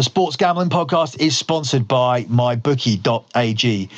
The 0.00 0.04
Sports 0.04 0.36
Gambling 0.36 0.70
Podcast 0.70 1.20
is 1.20 1.36
sponsored 1.36 1.86
by 1.86 2.24
MyBookie.ag. 2.24 3.90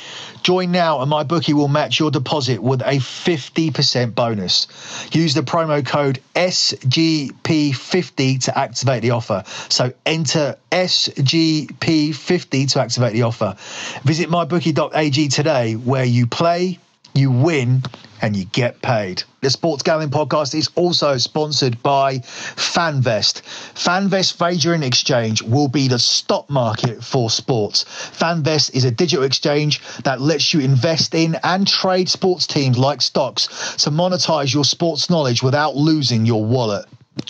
Join 0.43 0.71
now 0.73 0.99
and 0.99 1.09
MyBookie 1.09 1.53
will 1.53 1.69
match 1.69 1.97
your 1.97 2.11
deposit 2.11 2.61
with 2.61 2.81
a 2.81 2.97
50% 2.97 4.13
bonus. 4.13 4.67
Use 5.13 5.33
the 5.33 5.43
promo 5.43 5.85
code 5.85 6.19
SGP50 6.35 8.43
to 8.43 8.59
activate 8.59 9.01
the 9.01 9.11
offer. 9.11 9.45
So 9.69 9.93
enter 10.05 10.57
SGP50 10.73 12.71
to 12.73 12.81
activate 12.81 13.13
the 13.13 13.21
offer. 13.21 13.55
Visit 14.03 14.27
MyBookie.ag 14.27 15.29
today 15.29 15.77
where 15.77 16.03
you 16.03 16.27
play, 16.27 16.79
you 17.13 17.31
win, 17.31 17.83
and 18.23 18.37
you 18.37 18.45
get 18.45 18.81
paid. 18.81 19.21
The 19.41 19.49
Sports 19.49 19.83
Gambling 19.83 20.09
Podcast 20.09 20.55
is 20.55 20.69
also 20.75 21.17
sponsored 21.17 21.83
by 21.83 22.19
FanVest. 22.19 23.41
FanVest 23.75 24.39
Wagering 24.39 24.81
Exchange 24.81 25.41
will 25.41 25.67
be 25.67 25.89
the 25.89 25.99
stock 25.99 26.49
market 26.49 27.03
for 27.03 27.29
sports. 27.29 27.83
FanVest 27.83 28.73
is 28.73 28.85
a 28.85 28.91
digital 28.91 29.25
exchange 29.25 29.81
that 30.03 30.21
lets 30.21 30.53
you 30.53 30.61
invest 30.61 31.13
in 31.13 31.35
and 31.43 31.67
trade 31.67 32.07
sports 32.07 32.47
teams 32.47 32.77
like 32.77 33.01
stocks 33.01 33.75
to 33.83 33.91
monetize 33.91 34.53
your 34.53 34.63
sports 34.63 35.09
knowledge 35.09 35.43
without 35.43 35.75
losing 35.75 36.25
your 36.25 36.45
wallet. 36.45 36.85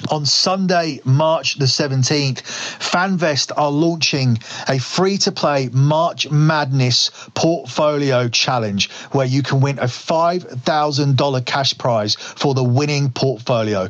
On 0.09 0.25
Sunday, 0.25 0.99
March 1.05 1.55
the 1.55 1.65
17th, 1.65 2.41
FanVest 2.79 3.51
are 3.55 3.71
launching 3.71 4.37
a 4.67 4.79
free 4.79 5.17
to 5.19 5.31
play 5.31 5.69
March 5.71 6.29
Madness 6.29 7.09
portfolio 7.33 8.27
challenge 8.27 8.91
where 9.11 9.25
you 9.25 9.43
can 9.43 9.61
win 9.61 9.79
a 9.79 9.85
$5,000 9.85 11.45
cash 11.45 11.77
prize 11.77 12.15
for 12.15 12.53
the 12.53 12.63
winning 12.63 13.11
portfolio. 13.11 13.89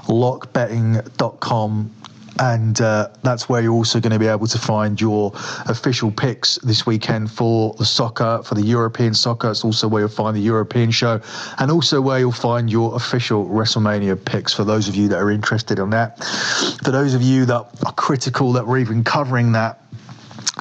lockbetting.com 0.08 1.92
and 2.40 2.81
uh, 2.81 3.09
that's 3.23 3.47
where 3.47 3.62
you're 3.62 3.73
also 3.73 4.00
going 4.00 4.12
to 4.12 4.19
be 4.19 4.28
able 4.28 4.47
to 4.47 4.57
find 4.57 5.00
your 5.00 5.31
official 5.68 6.12
picks 6.12 6.57
this 6.57 6.85
weekend 6.85 7.31
for 7.31 7.73
the 7.75 7.85
soccer, 7.85 8.41
for 8.44 8.56
the 8.56 8.62
European 8.62 9.13
soccer. 9.13 9.51
It's 9.51 9.63
also 9.63 9.88
where 9.88 10.01
you'll 10.01 10.09
find 10.09 10.35
the 10.35 10.41
European 10.41 10.91
show, 10.91 11.22
and 11.59 11.72
also 11.72 12.01
where 12.01 12.19
you'll 12.19 12.31
find 12.31 12.69
your 12.69 12.95
official 12.95 13.45
WrestleMania 13.47 14.24
picks 14.24 14.53
for 14.53 14.63
those 14.63 14.88
of 14.88 14.95
you 14.95 15.07
that 15.09 15.18
are 15.18 15.31
interested 15.31 15.79
in 15.79 15.90
that. 15.91 16.24
For 16.84 16.91
those 16.91 17.13
of 17.13 17.22
you 17.22 17.45
that 17.45 17.66
are 17.85 17.94
critical 17.94 18.53
that 18.53 18.68
we're 18.68 18.79
even 18.79 19.03
covering 19.03 19.53
that, 19.53 19.81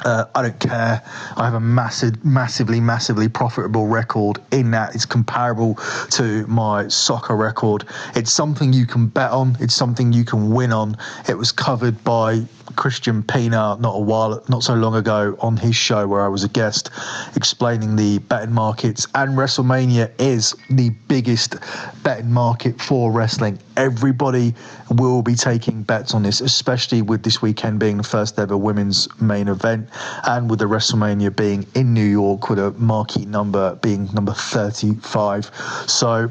uh, 0.03 0.25
I 0.35 0.41
don't 0.41 0.59
care. 0.59 1.01
I 1.37 1.45
have 1.45 1.53
a 1.53 1.59
massive, 1.59 2.23
massively, 2.25 2.79
massively 2.81 3.29
profitable 3.29 3.87
record 3.87 4.39
in 4.51 4.71
that. 4.71 4.93
It's 4.93 5.05
comparable 5.05 5.75
to 6.11 6.45
my 6.47 6.87
soccer 6.87 7.35
record. 7.35 7.85
It's 8.15 8.31
something 8.31 8.73
you 8.73 8.85
can 8.85 9.07
bet 9.07 9.31
on. 9.31 9.55
It's 9.59 9.75
something 9.75 10.11
you 10.11 10.25
can 10.25 10.51
win 10.51 10.73
on. 10.73 10.97
It 11.29 11.37
was 11.37 11.51
covered 11.51 12.03
by 12.03 12.45
Christian 12.75 13.23
Pina 13.23 13.77
not 13.79 13.95
a 13.95 13.99
while, 13.99 14.43
not 14.49 14.63
so 14.63 14.73
long 14.73 14.95
ago 14.95 15.37
on 15.39 15.57
his 15.57 15.75
show 15.75 16.07
where 16.07 16.21
I 16.21 16.27
was 16.27 16.43
a 16.43 16.49
guest, 16.49 16.89
explaining 17.35 17.95
the 17.95 18.19
betting 18.19 18.53
markets. 18.53 19.07
And 19.15 19.37
WrestleMania 19.37 20.11
is 20.19 20.55
the 20.69 20.89
biggest 21.07 21.55
betting 22.03 22.31
market 22.31 22.81
for 22.81 23.11
wrestling. 23.11 23.59
Everybody 23.77 24.53
will 24.91 25.21
be 25.21 25.35
taking 25.35 25.83
bets 25.83 26.13
on 26.13 26.23
this, 26.23 26.41
especially 26.41 27.01
with 27.01 27.23
this 27.23 27.41
weekend 27.41 27.79
being 27.79 27.97
the 27.97 28.03
first 28.03 28.37
ever 28.39 28.57
women's 28.57 29.07
main 29.21 29.47
event, 29.47 29.84
and 30.25 30.49
with 30.49 30.59
the 30.59 30.65
WrestleMania 30.65 31.35
being 31.35 31.65
in 31.75 31.93
New 31.93 32.05
York 32.05 32.49
with 32.49 32.59
a 32.59 32.71
marquee 32.71 33.25
number 33.25 33.75
being 33.75 34.09
number 34.13 34.33
35. 34.33 35.45
So 35.87 36.29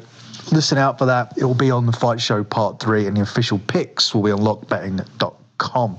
listen 0.53 0.79
out 0.79 0.99
for 0.99 1.07
that. 1.07 1.33
It 1.37 1.45
will 1.45 1.55
be 1.55 1.71
on 1.71 1.87
the 1.87 1.93
Fight 1.93 2.21
Show 2.21 2.45
Part 2.45 2.81
3, 2.81 3.07
and 3.07 3.17
the 3.17 3.23
official 3.23 3.59
picks 3.67 4.15
will 4.15 4.23
be 4.23 4.31
on 4.31 4.41
lockbetting.com. 4.41 5.99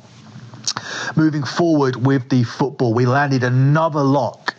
Moving 1.15 1.43
forward 1.43 1.95
with 1.95 2.29
the 2.29 2.43
football, 2.43 2.93
we 2.93 3.05
landed 3.05 3.43
another 3.43 4.01
lock 4.01 4.53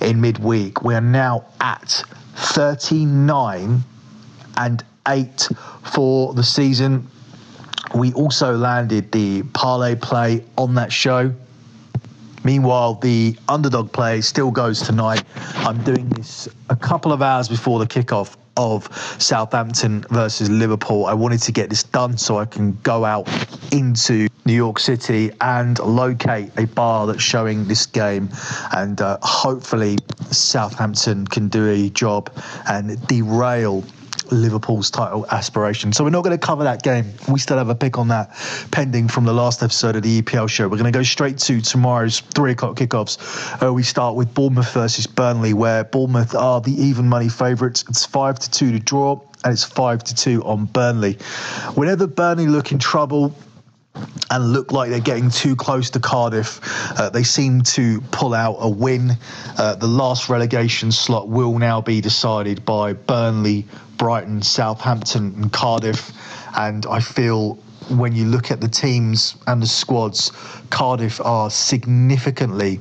in 0.00 0.20
midweek. 0.20 0.82
We 0.82 0.94
are 0.94 1.00
now 1.00 1.46
at 1.60 2.02
39 2.36 3.82
and 4.56 4.84
8 5.06 5.48
for 5.82 6.34
the 6.34 6.42
season. 6.42 7.08
We 7.94 8.12
also 8.12 8.56
landed 8.56 9.10
the 9.12 9.42
parlay 9.54 9.94
play 9.96 10.44
on 10.56 10.74
that 10.74 10.92
show. 10.92 11.32
Meanwhile, 12.48 12.94
the 12.94 13.36
underdog 13.46 13.92
play 13.92 14.22
still 14.22 14.50
goes 14.50 14.80
tonight. 14.80 15.22
I'm 15.56 15.84
doing 15.84 16.08
this 16.08 16.48
a 16.70 16.76
couple 16.76 17.12
of 17.12 17.20
hours 17.20 17.46
before 17.46 17.78
the 17.78 17.86
kickoff 17.86 18.38
of 18.56 18.88
Southampton 19.18 20.06
versus 20.08 20.48
Liverpool. 20.48 21.04
I 21.04 21.12
wanted 21.12 21.42
to 21.42 21.52
get 21.52 21.68
this 21.68 21.82
done 21.82 22.16
so 22.16 22.38
I 22.38 22.46
can 22.46 22.72
go 22.82 23.04
out 23.04 23.28
into 23.70 24.28
New 24.46 24.54
York 24.54 24.78
City 24.78 25.30
and 25.42 25.78
locate 25.78 26.50
a 26.56 26.66
bar 26.68 27.06
that's 27.06 27.22
showing 27.22 27.68
this 27.68 27.84
game, 27.84 28.30
and 28.74 28.98
uh, 29.02 29.18
hopefully 29.20 29.98
Southampton 30.30 31.26
can 31.26 31.48
do 31.48 31.68
a 31.68 31.90
job 31.90 32.32
and 32.66 33.06
derail 33.08 33.84
Liverpool's 34.30 34.90
title 34.90 35.26
aspiration. 35.30 35.92
So 35.92 36.04
we're 36.04 36.10
not 36.10 36.24
going 36.24 36.38
to 36.38 36.46
cover 36.46 36.64
that 36.64 36.82
game. 36.82 37.12
We 37.28 37.38
still 37.38 37.58
have 37.58 37.68
a 37.68 37.74
pick 37.74 37.98
on 37.98 38.08
that 38.08 38.30
pending 38.70 39.08
from 39.08 39.24
the 39.24 39.32
last 39.32 39.62
episode 39.62 39.96
of 39.96 40.02
the 40.02 40.22
EPL 40.22 40.48
show. 40.48 40.64
We're 40.68 40.78
going 40.78 40.92
to 40.92 40.98
go 40.98 41.02
straight 41.02 41.38
to 41.38 41.60
tomorrow's 41.60 42.20
three 42.20 42.52
o'clock 42.52 42.76
kickoffs. 42.76 43.62
Uh, 43.62 43.72
we 43.72 43.82
start 43.82 44.16
with 44.16 44.32
Bournemouth 44.34 44.72
versus 44.72 45.06
Burnley, 45.06 45.54
where 45.54 45.84
Bournemouth 45.84 46.34
are 46.34 46.60
the 46.60 46.72
even 46.72 47.08
money 47.08 47.28
favourites. 47.28 47.84
It's 47.88 48.06
five 48.06 48.38
to 48.38 48.50
two 48.50 48.72
to 48.72 48.78
draw, 48.78 49.20
and 49.44 49.52
it's 49.52 49.64
five 49.64 50.04
to 50.04 50.14
two 50.14 50.42
on 50.44 50.66
Burnley. 50.66 51.14
Whenever 51.74 52.06
Burnley 52.06 52.46
look 52.46 52.72
in 52.72 52.78
trouble, 52.78 53.34
and 54.30 54.52
look 54.52 54.72
like 54.72 54.90
they're 54.90 55.00
getting 55.00 55.30
too 55.30 55.56
close 55.56 55.90
to 55.90 56.00
Cardiff. 56.00 56.60
Uh, 56.98 57.10
they 57.10 57.22
seem 57.22 57.62
to 57.62 58.00
pull 58.10 58.34
out 58.34 58.56
a 58.60 58.68
win. 58.68 59.12
Uh, 59.56 59.74
the 59.74 59.86
last 59.86 60.28
relegation 60.28 60.92
slot 60.92 61.28
will 61.28 61.58
now 61.58 61.80
be 61.80 62.00
decided 62.00 62.64
by 62.64 62.92
Burnley, 62.92 63.66
Brighton, 63.96 64.42
Southampton, 64.42 65.34
and 65.36 65.52
Cardiff. 65.52 66.12
And 66.56 66.86
I 66.86 67.00
feel 67.00 67.54
when 67.90 68.14
you 68.14 68.26
look 68.26 68.50
at 68.50 68.60
the 68.60 68.68
teams 68.68 69.36
and 69.46 69.62
the 69.62 69.66
squads, 69.66 70.32
Cardiff 70.70 71.20
are 71.20 71.50
significantly 71.50 72.80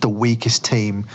the 0.00 0.08
weakest 0.08 0.64
team 0.64 1.06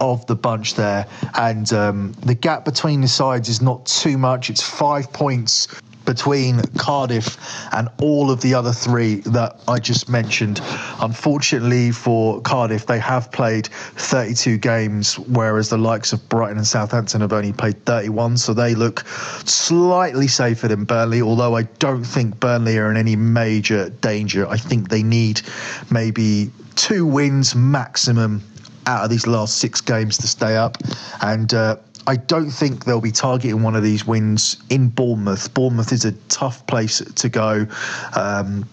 of 0.00 0.26
the 0.26 0.36
bunch 0.36 0.74
there. 0.74 1.06
And 1.34 1.72
um, 1.72 2.12
the 2.24 2.34
gap 2.34 2.64
between 2.64 3.00
the 3.00 3.08
sides 3.08 3.48
is 3.48 3.60
not 3.60 3.86
too 3.86 4.18
much. 4.18 4.50
It's 4.50 4.62
five 4.62 5.12
points 5.12 5.68
between 6.04 6.60
Cardiff 6.78 7.36
and 7.72 7.88
all 8.00 8.30
of 8.30 8.40
the 8.40 8.54
other 8.54 8.72
three 8.72 9.16
that 9.26 9.60
I 9.68 9.78
just 9.78 10.08
mentioned. 10.08 10.60
Unfortunately 11.00 11.90
for 11.90 12.40
Cardiff, 12.42 12.86
they 12.86 12.98
have 12.98 13.30
played 13.32 13.66
32 13.66 14.58
games, 14.58 15.18
whereas 15.18 15.68
the 15.68 15.78
likes 15.78 16.12
of 16.12 16.28
Brighton 16.28 16.58
and 16.58 16.66
Southampton 16.66 17.20
have 17.20 17.32
only 17.32 17.52
played 17.52 17.84
31. 17.84 18.36
So 18.36 18.54
they 18.54 18.74
look 18.74 19.06
slightly 19.44 20.28
safer 20.28 20.68
than 20.68 20.84
Burnley, 20.84 21.22
although 21.22 21.56
I 21.56 21.62
don't 21.78 22.04
think 22.04 22.40
Burnley 22.40 22.78
are 22.78 22.90
in 22.90 22.96
any 22.96 23.16
major 23.16 23.90
danger. 23.90 24.46
I 24.48 24.56
think 24.56 24.88
they 24.88 25.02
need 25.02 25.42
maybe 25.90 26.50
two 26.76 27.06
wins 27.06 27.54
maximum 27.54 28.42
out 28.86 29.04
of 29.04 29.10
these 29.10 29.26
last 29.26 29.58
six 29.58 29.80
games 29.80 30.18
to 30.18 30.26
stay 30.26 30.56
up. 30.56 30.78
And 31.22 31.52
uh, 31.54 31.76
I 32.06 32.16
don't 32.16 32.50
think 32.50 32.84
they'll 32.84 33.00
be 33.00 33.12
targeting 33.12 33.62
one 33.62 33.74
of 33.74 33.82
these 33.82 34.06
wins 34.06 34.62
in 34.68 34.88
Bournemouth. 34.88 35.52
Bournemouth 35.54 35.92
is 35.92 36.04
a 36.04 36.12
tough 36.28 36.66
place 36.66 36.98
to 36.98 37.28
go. 37.28 37.66
Um, 38.14 38.68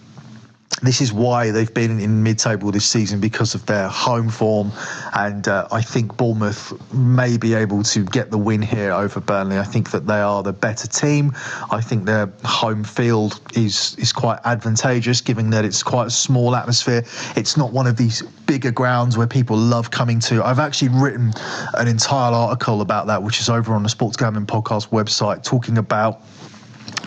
this 0.82 1.00
is 1.00 1.12
why 1.12 1.50
they've 1.50 1.72
been 1.72 2.00
in 2.00 2.22
mid-table 2.22 2.70
this 2.72 2.84
season 2.84 3.20
because 3.20 3.54
of 3.54 3.64
their 3.66 3.88
home 3.88 4.28
form, 4.28 4.72
and 5.14 5.46
uh, 5.46 5.68
I 5.70 5.80
think 5.80 6.16
Bournemouth 6.16 6.72
may 6.92 7.36
be 7.36 7.54
able 7.54 7.82
to 7.84 8.04
get 8.04 8.30
the 8.30 8.38
win 8.38 8.60
here 8.60 8.92
over 8.92 9.20
Burnley. 9.20 9.58
I 9.58 9.64
think 9.64 9.90
that 9.92 10.06
they 10.06 10.20
are 10.20 10.42
the 10.42 10.52
better 10.52 10.88
team. 10.88 11.32
I 11.70 11.80
think 11.80 12.04
their 12.04 12.32
home 12.44 12.84
field 12.84 13.40
is 13.54 13.96
is 13.98 14.12
quite 14.12 14.40
advantageous, 14.44 15.20
given 15.20 15.50
that 15.50 15.64
it's 15.64 15.82
quite 15.82 16.08
a 16.08 16.10
small 16.10 16.56
atmosphere. 16.56 17.04
It's 17.36 17.56
not 17.56 17.72
one 17.72 17.86
of 17.86 17.96
these 17.96 18.22
bigger 18.46 18.72
grounds 18.72 19.16
where 19.16 19.26
people 19.26 19.56
love 19.56 19.90
coming 19.90 20.18
to. 20.20 20.44
I've 20.44 20.58
actually 20.58 20.90
written 20.90 21.32
an 21.74 21.88
entire 21.88 22.32
article 22.32 22.80
about 22.80 23.06
that, 23.06 23.22
which 23.22 23.40
is 23.40 23.48
over 23.48 23.72
on 23.74 23.82
the 23.82 23.88
Sports 23.88 24.16
Gambling 24.16 24.46
Podcast 24.46 24.88
website, 24.88 25.42
talking 25.44 25.78
about 25.78 26.22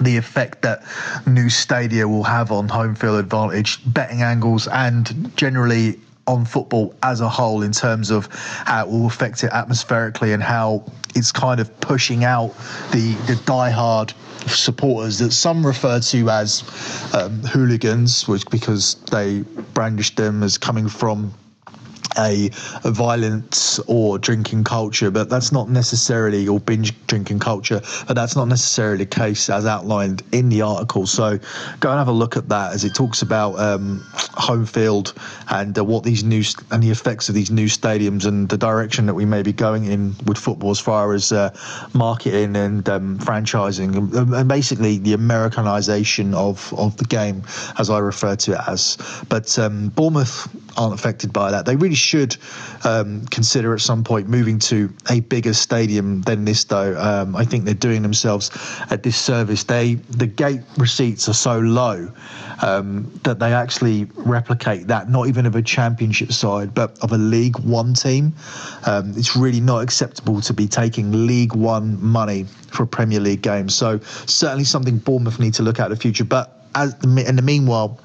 the 0.01 0.17
effect 0.17 0.61
that 0.61 0.83
new 1.25 1.49
stadia 1.49 2.07
will 2.07 2.23
have 2.23 2.51
on 2.51 2.67
home 2.67 2.95
field 2.95 3.19
advantage, 3.19 3.79
betting 3.93 4.21
angles, 4.21 4.67
and 4.67 5.31
generally 5.37 5.99
on 6.27 6.43
football 6.43 6.95
as 7.03 7.21
a 7.21 7.29
whole 7.29 7.61
in 7.61 7.71
terms 7.71 8.09
of 8.09 8.27
how 8.31 8.83
it 8.85 8.89
will 8.91 9.05
affect 9.05 9.43
it 9.43 9.51
atmospherically 9.51 10.33
and 10.33 10.41
how 10.41 10.83
it's 11.13 11.31
kind 11.31 11.59
of 11.59 11.79
pushing 11.81 12.23
out 12.23 12.49
the 12.91 13.13
the 13.27 13.35
diehard 13.45 14.13
supporters 14.49 15.19
that 15.19 15.31
some 15.31 15.65
refer 15.65 15.99
to 15.99 16.29
as 16.29 16.63
um, 17.13 17.41
hooligans, 17.43 18.27
which 18.27 18.45
because 18.49 18.95
they 19.11 19.41
brandish 19.73 20.15
them 20.15 20.43
as 20.43 20.57
coming 20.57 20.87
from 20.87 21.33
a, 22.17 22.49
a 22.83 22.91
violence 22.91 23.79
or 23.87 24.17
drinking 24.17 24.63
culture, 24.63 25.11
but 25.11 25.29
that's 25.29 25.51
not 25.51 25.69
necessarily, 25.69 26.47
or 26.47 26.59
binge 26.59 26.93
drinking 27.07 27.39
culture, 27.39 27.81
but 28.07 28.13
that's 28.13 28.35
not 28.35 28.47
necessarily 28.47 28.97
the 28.97 29.05
case 29.05 29.49
as 29.49 29.65
outlined 29.65 30.23
in 30.31 30.49
the 30.49 30.61
article. 30.61 31.05
So 31.05 31.39
go 31.79 31.89
and 31.89 31.97
have 31.97 32.07
a 32.07 32.11
look 32.13 32.37
at 32.37 32.49
that 32.49 32.73
as 32.73 32.83
it 32.83 32.95
talks 32.95 33.21
about 33.21 33.59
um, 33.59 34.03
home 34.33 34.65
field 34.65 35.13
and 35.49 35.77
uh, 35.77 35.83
what 35.83 36.03
these 36.03 36.23
new 36.23 36.43
and 36.71 36.83
the 36.83 36.91
effects 36.91 37.29
of 37.29 37.35
these 37.35 37.51
new 37.51 37.65
stadiums 37.65 38.25
and 38.25 38.49
the 38.49 38.57
direction 38.57 39.05
that 39.05 39.13
we 39.13 39.25
may 39.25 39.41
be 39.41 39.53
going 39.53 39.85
in 39.85 40.15
with 40.25 40.37
football 40.37 40.71
as 40.71 40.79
far 40.79 41.13
as 41.13 41.31
uh, 41.31 41.55
marketing 41.93 42.55
and 42.55 42.87
um, 42.89 43.17
franchising 43.19 43.95
and, 43.95 44.33
and, 44.33 44.47
basically 44.47 44.97
the 44.99 45.13
Americanization 45.13 46.33
of, 46.33 46.73
of 46.77 46.95
the 46.97 47.05
game, 47.05 47.43
as 47.79 47.89
I 47.89 47.99
refer 47.99 48.35
to 48.35 48.53
it 48.53 48.59
as. 48.67 48.97
But 49.27 49.57
um, 49.57 49.89
Bournemouth 49.89 50.47
aren't 50.77 50.93
affected 50.93 51.31
by 51.33 51.51
that. 51.51 51.65
They 51.65 51.75
really 51.75 51.95
should 51.95 52.35
um, 52.83 53.25
consider 53.27 53.73
at 53.73 53.81
some 53.81 54.03
point 54.03 54.27
moving 54.27 54.59
to 54.59 54.91
a 55.09 55.19
bigger 55.21 55.53
stadium 55.53 56.21
than 56.21 56.45
this, 56.45 56.63
though. 56.63 56.97
Um, 56.99 57.35
I 57.35 57.45
think 57.45 57.65
they're 57.65 57.73
doing 57.73 58.01
themselves 58.01 58.51
a 58.89 58.97
disservice. 58.97 59.63
They 59.63 59.95
the 59.95 60.27
gate 60.27 60.61
receipts 60.77 61.29
are 61.29 61.33
so 61.33 61.59
low 61.59 62.11
um, 62.61 63.11
that 63.23 63.39
they 63.39 63.53
actually 63.53 64.05
replicate 64.15 64.87
that, 64.87 65.09
not 65.09 65.27
even 65.27 65.45
of 65.45 65.55
a 65.55 65.61
championship 65.61 66.31
side, 66.31 66.73
but 66.73 66.97
of 67.01 67.11
a 67.11 67.17
League 67.17 67.57
One 67.59 67.93
team. 67.93 68.33
Um, 68.85 69.13
it's 69.15 69.35
really 69.35 69.61
not 69.61 69.81
acceptable 69.83 70.41
to 70.41 70.53
be 70.53 70.67
taking 70.67 71.25
League 71.27 71.53
One 71.53 72.01
money 72.03 72.45
for 72.71 72.83
a 72.83 72.87
Premier 72.87 73.19
League 73.19 73.41
game. 73.41 73.69
So 73.69 73.99
certainly 73.99 74.65
something 74.65 74.97
Bournemouth 74.97 75.39
need 75.39 75.53
to 75.55 75.63
look 75.63 75.79
at 75.79 75.85
in 75.85 75.91
the 75.91 75.97
future. 75.99 76.25
But 76.25 76.67
as 76.75 76.93
in 77.03 77.35
the 77.35 77.41
meanwhile 77.41 77.99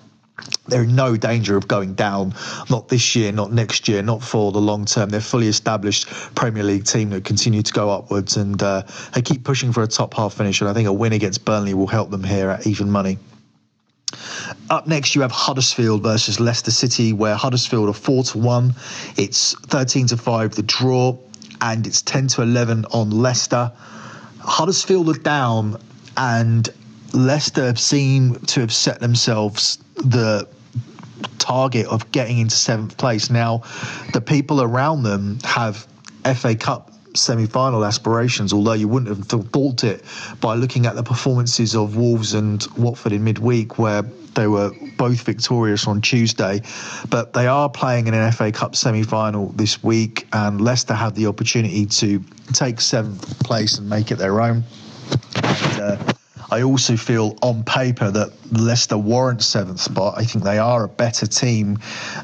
they're 0.69 0.85
in 0.85 0.95
no 0.95 1.17
danger 1.17 1.57
of 1.57 1.67
going 1.69 1.95
down, 1.95 2.35
not 2.71 2.89
this 2.89 3.17
year, 3.17 3.33
not 3.33 3.53
next 3.53 3.89
year, 3.89 4.03
not 4.03 4.23
for 4.23 4.53
the 4.53 4.61
long 4.61 4.85
term. 4.85 5.11
They're 5.11 5.21
fully 5.21 5.49
established 5.49 6.09
Premier 6.35 6.63
League 6.63 6.85
team 6.85 7.11
that 7.11 7.25
continue 7.25 7.63
to 7.63 7.73
go 7.73 7.91
upwards 7.91 8.37
and 8.37 8.63
uh, 8.63 8.83
they 9.15 9.23
keep 9.23 9.45
pushing 9.45 9.73
for 9.73 9.83
a 9.83 9.87
top 9.87 10.15
half 10.15 10.35
finish. 10.35 10.61
And 10.61 10.71
I 10.71 10.75
think 10.75 10.89
a 10.89 10.93
win 10.93 11.13
against 11.13 11.45
Burnley 11.45 11.75
will 11.75 11.87
help 11.87 12.11
them 12.11 12.25
here 12.25 12.51
at 12.51 12.67
even 12.67 12.91
money. 12.91 13.19
Up 14.69 14.87
next, 14.87 15.15
you 15.15 15.21
have 15.21 15.31
Huddersfield 15.31 16.03
versus 16.03 16.41
Leicester 16.41 16.73
City, 16.73 17.13
where 17.13 17.37
Huddersfield 17.37 17.89
are 17.89 17.93
four 17.93 18.25
to 18.25 18.39
one. 18.39 18.75
It's 19.17 19.55
thirteen 19.67 20.09
to 20.09 20.17
five 20.17 20.55
the 20.57 20.63
draw, 20.63 21.17
and 21.61 21.87
it's 21.87 22.03
ten 22.03 22.27
to 22.29 22.43
eleven 22.43 22.87
on 22.87 23.11
Leicester. 23.11 23.71
Huddersfield 24.41 25.09
are 25.11 25.21
down, 25.21 25.81
and 26.17 26.69
Leicester 27.13 27.75
seem 27.77 28.37
to 28.47 28.61
have 28.61 28.73
set 28.73 29.01
themselves 29.01 29.79
the 29.97 30.49
target 31.39 31.87
of 31.87 32.11
getting 32.13 32.39
into 32.39 32.55
seventh 32.55 32.97
place. 32.97 33.31
Now, 33.31 33.63
the 34.13 34.21
people 34.21 34.63
around 34.63 35.03
them 35.03 35.39
have 35.45 35.87
FA 36.37 36.55
Cup 36.55 36.91
semi-final 37.15 37.85
aspirations 37.85 38.53
although 38.53 38.73
you 38.73 38.87
wouldn't 38.87 39.33
have 39.33 39.49
thought 39.49 39.83
it 39.83 40.05
by 40.41 40.55
looking 40.55 40.87
at 40.87 40.95
the 40.95 41.03
performances 41.03 41.75
of 41.75 41.97
Wolves 41.97 42.35
and 42.35 42.65
Watford 42.77 43.13
in 43.13 43.25
midweek 43.25 43.79
where 43.81 44.03
they 44.35 44.47
were 44.47 44.71
both 44.97 45.23
victorious 45.23 45.89
on 45.89 46.01
Tuesday 46.01 46.63
but 47.09 47.33
they 47.33 47.49
are 47.49 47.69
playing 47.69 48.07
in 48.07 48.15
an 48.15 48.31
FA 48.31 48.53
Cup 48.53 48.77
semi-final 48.77 49.49
this 49.57 49.83
week 49.83 50.29
and 50.33 50.61
Leicester 50.61 50.95
have 50.95 51.17
the 51.17 51.27
opportunity 51.27 51.85
to 51.85 52.23
take 52.53 52.81
seventh 52.81 53.43
place 53.43 53.79
and 53.79 53.89
make 53.89 54.13
it 54.13 54.17
their 54.17 54.41
own 54.41 54.63
and, 55.43 55.81
uh, 55.81 56.13
I 56.51 56.63
also 56.63 56.97
feel 56.97 57.37
on 57.43 57.63
paper 57.63 58.11
that 58.11 58.33
Leicester 58.53 58.99
warrant 58.99 59.43
seventh 59.43 59.81
spot. 59.81 60.15
I 60.17 60.25
think 60.25 60.45
they 60.45 60.59
are 60.59 60.85
a 60.85 60.89
better 60.89 61.27
team 61.27 61.79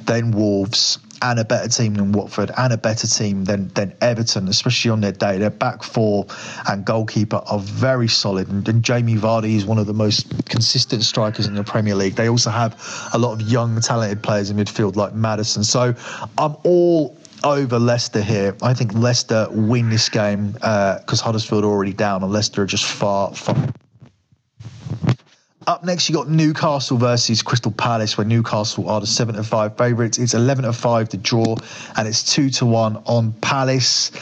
than 0.04 0.32
Wolves 0.32 0.98
and 1.22 1.38
a 1.38 1.44
better 1.44 1.68
team 1.68 1.94
than 1.94 2.12
Watford 2.12 2.50
and 2.56 2.72
a 2.72 2.76
better 2.76 3.06
team 3.06 3.44
than, 3.44 3.68
than 3.68 3.94
Everton, 4.00 4.48
especially 4.48 4.90
on 4.90 5.00
their 5.00 5.12
day. 5.12 5.38
Their 5.38 5.50
back 5.50 5.82
four 5.82 6.26
and 6.68 6.84
goalkeeper 6.84 7.40
are 7.46 7.58
very 7.58 8.08
solid. 8.08 8.48
And, 8.48 8.68
and, 8.68 8.82
Jamie 8.82 9.14
Vardy 9.14 9.54
is 9.54 9.64
one 9.64 9.78
of 9.78 9.86
the 9.86 9.94
most 9.94 10.48
consistent 10.48 11.04
strikers 11.04 11.46
in 11.46 11.54
the 11.54 11.64
Premier 11.64 11.94
League. 11.94 12.16
They 12.16 12.28
also 12.28 12.50
have 12.50 12.76
a 13.14 13.18
lot 13.18 13.32
of 13.32 13.42
young, 13.42 13.80
talented 13.80 14.22
players 14.22 14.50
in 14.50 14.56
midfield 14.56 14.96
like 14.96 15.14
Maddison. 15.14 15.64
So 15.64 15.94
I'm 16.36 16.56
all 16.64 17.16
over 17.44 17.78
Leicester 17.78 18.22
here. 18.22 18.56
I 18.62 18.74
think 18.74 18.92
Leicester 18.94 19.46
win 19.50 19.88
this 19.88 20.08
game 20.08 20.52
because 20.52 21.22
uh, 21.22 21.24
Huddersfield 21.24 21.64
are 21.64 21.68
already 21.68 21.92
down 21.92 22.22
and 22.22 22.32
Leicester 22.32 22.62
are 22.62 22.66
just 22.66 22.84
far, 22.84 23.32
far 23.34 23.54
up 25.66 25.84
next, 25.84 26.08
you 26.08 26.14
got 26.14 26.28
Newcastle 26.28 26.96
versus 26.96 27.42
Crystal 27.42 27.72
Palace, 27.72 28.16
where 28.16 28.24
Newcastle 28.24 28.88
are 28.88 29.00
the 29.00 29.06
seven 29.06 29.34
to 29.34 29.42
five 29.42 29.76
favourites. 29.76 30.18
It's 30.18 30.34
eleven 30.34 30.64
to 30.64 30.72
five 30.72 31.08
to 31.10 31.16
draw, 31.16 31.56
and 31.96 32.06
it's 32.06 32.22
two 32.34 32.50
to 32.50 32.66
one 32.66 32.96
on 33.06 33.32
Palace. 33.40 34.12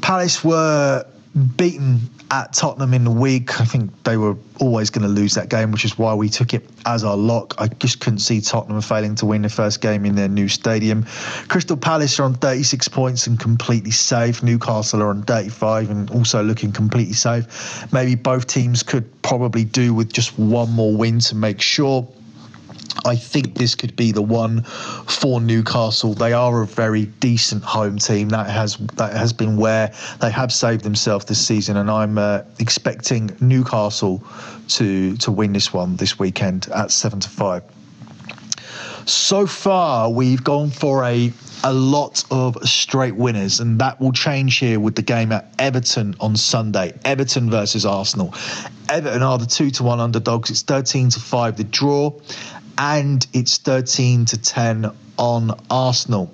Palace 0.00 0.44
were 0.44 1.04
beaten 1.56 2.00
at 2.30 2.52
Tottenham 2.52 2.94
in 2.94 3.04
the 3.04 3.10
week. 3.10 3.60
I 3.60 3.64
think 3.64 4.02
they 4.04 4.16
were 4.16 4.36
always 4.60 4.90
going 4.90 5.02
to 5.02 5.08
lose 5.08 5.34
that 5.34 5.48
game, 5.48 5.70
which 5.70 5.84
is 5.84 5.98
why 5.98 6.14
we 6.14 6.28
took 6.28 6.54
it 6.54 6.68
as 6.84 7.04
our 7.04 7.16
lock. 7.16 7.54
I 7.58 7.68
just 7.68 8.00
couldn't 8.00 8.20
see 8.20 8.40
Tottenham 8.40 8.80
failing 8.80 9.14
to 9.16 9.26
win 9.26 9.42
the 9.42 9.48
first 9.48 9.80
game 9.80 10.04
in 10.04 10.14
their 10.14 10.28
new 10.28 10.48
stadium. 10.48 11.04
Crystal 11.48 11.76
Palace 11.76 12.18
are 12.18 12.24
on 12.24 12.34
36 12.34 12.88
points 12.88 13.26
and 13.26 13.38
completely 13.38 13.90
safe. 13.90 14.42
Newcastle 14.42 15.02
are 15.02 15.10
on 15.10 15.22
35 15.22 15.90
and 15.90 16.10
also 16.10 16.42
looking 16.42 16.72
completely 16.72 17.14
safe. 17.14 17.92
Maybe 17.92 18.14
both 18.14 18.46
teams 18.46 18.82
could 18.82 19.22
probably 19.22 19.64
do 19.64 19.94
with 19.94 20.12
just 20.12 20.38
one 20.38 20.70
more 20.72 20.94
win 20.94 21.20
to 21.20 21.34
make 21.34 21.60
sure. 21.60 22.06
I 23.04 23.16
think 23.16 23.54
this 23.54 23.74
could 23.74 23.96
be 23.96 24.12
the 24.12 24.22
one 24.22 24.62
for 24.62 25.40
Newcastle. 25.40 26.14
They 26.14 26.32
are 26.32 26.62
a 26.62 26.66
very 26.66 27.06
decent 27.06 27.62
home 27.62 27.98
team. 27.98 28.28
That 28.30 28.50
has 28.50 28.76
that 28.96 29.12
has 29.14 29.32
been 29.32 29.56
where 29.56 29.92
they 30.20 30.30
have 30.30 30.52
saved 30.52 30.84
themselves 30.84 31.24
this 31.26 31.44
season, 31.44 31.76
and 31.76 31.90
I'm 31.90 32.18
uh, 32.18 32.42
expecting 32.58 33.36
Newcastle 33.40 34.22
to 34.68 35.16
to 35.16 35.30
win 35.30 35.52
this 35.52 35.72
one 35.72 35.96
this 35.96 36.18
weekend 36.18 36.68
at 36.74 36.90
seven 36.90 37.20
to 37.20 37.28
five. 37.28 37.62
So 39.06 39.46
far, 39.46 40.10
we've 40.10 40.44
gone 40.44 40.70
for 40.70 41.04
a 41.04 41.32
a 41.64 41.72
lot 41.72 42.24
of 42.30 42.56
straight 42.68 43.16
winners, 43.16 43.60
and 43.60 43.80
that 43.80 44.00
will 44.00 44.12
change 44.12 44.58
here 44.58 44.78
with 44.78 44.94
the 44.94 45.02
game 45.02 45.32
at 45.32 45.52
Everton 45.58 46.14
on 46.20 46.36
Sunday. 46.36 46.92
Everton 47.04 47.50
versus 47.50 47.84
Arsenal. 47.84 48.34
Everton 48.88 49.22
are 49.22 49.38
the 49.38 49.46
two 49.46 49.70
to 49.72 49.82
one 49.82 49.98
underdogs. 49.98 50.50
It's 50.50 50.62
thirteen 50.62 51.08
to 51.10 51.20
five 51.20 51.56
the 51.56 51.64
draw, 51.64 52.12
and 52.78 53.26
it's 53.32 53.58
thirteen 53.58 54.24
to 54.26 54.38
ten 54.38 54.90
on 55.18 55.50
Arsenal. 55.68 56.32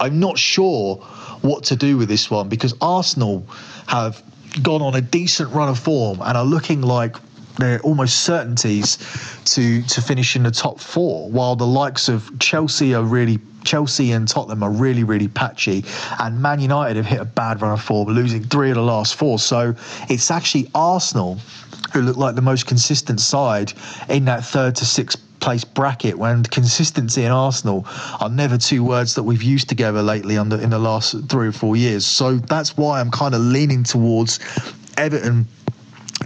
I'm 0.00 0.20
not 0.20 0.38
sure 0.38 0.96
what 1.42 1.64
to 1.64 1.76
do 1.76 1.96
with 1.98 2.08
this 2.08 2.30
one 2.30 2.48
because 2.48 2.74
Arsenal 2.80 3.44
have 3.88 4.22
gone 4.62 4.80
on 4.80 4.94
a 4.94 5.00
decent 5.00 5.52
run 5.52 5.68
of 5.68 5.78
form 5.78 6.20
and 6.22 6.38
are 6.38 6.44
looking 6.44 6.82
like 6.82 7.16
they're 7.56 7.80
almost 7.80 8.20
certainties 8.20 8.96
to 9.44 9.82
to 9.82 10.00
finish 10.00 10.36
in 10.36 10.44
the 10.44 10.50
top 10.50 10.80
four, 10.80 11.28
while 11.30 11.56
the 11.56 11.66
likes 11.66 12.08
of 12.08 12.30
Chelsea 12.38 12.94
are 12.94 13.02
really 13.02 13.40
Chelsea 13.64 14.12
and 14.12 14.26
Tottenham 14.26 14.62
are 14.62 14.70
really 14.70 15.04
really 15.04 15.28
patchy, 15.28 15.84
and 16.20 16.40
Man 16.40 16.60
United 16.60 16.96
have 16.96 17.06
hit 17.06 17.20
a 17.20 17.24
bad 17.24 17.60
run 17.60 17.72
of 17.72 17.82
form, 17.82 18.08
losing 18.08 18.44
three 18.44 18.70
of 18.70 18.76
the 18.76 18.82
last 18.82 19.16
four. 19.16 19.38
So 19.38 19.74
it's 20.08 20.30
actually 20.30 20.70
Arsenal 20.74 21.38
who 21.92 22.00
look 22.00 22.16
like 22.16 22.36
the 22.36 22.42
most 22.42 22.66
consistent 22.66 23.20
side 23.20 23.72
in 24.08 24.24
that 24.24 24.44
third 24.44 24.76
to 24.76 24.86
sixth 24.86 25.20
place 25.42 25.64
bracket 25.64 26.16
when 26.16 26.44
consistency 26.44 27.24
and 27.24 27.34
Arsenal 27.34 27.84
are 28.20 28.30
never 28.30 28.56
two 28.56 28.82
words 28.82 29.14
that 29.16 29.24
we've 29.24 29.42
used 29.42 29.68
together 29.68 30.02
lately 30.02 30.38
under 30.38 30.58
in 30.58 30.70
the 30.70 30.78
last 30.78 31.28
three 31.28 31.48
or 31.48 31.52
four 31.52 31.76
years. 31.76 32.06
So 32.06 32.36
that's 32.36 32.76
why 32.76 33.00
I'm 33.00 33.10
kind 33.10 33.34
of 33.34 33.42
leaning 33.42 33.84
towards 33.84 34.40
Everton 34.96 35.46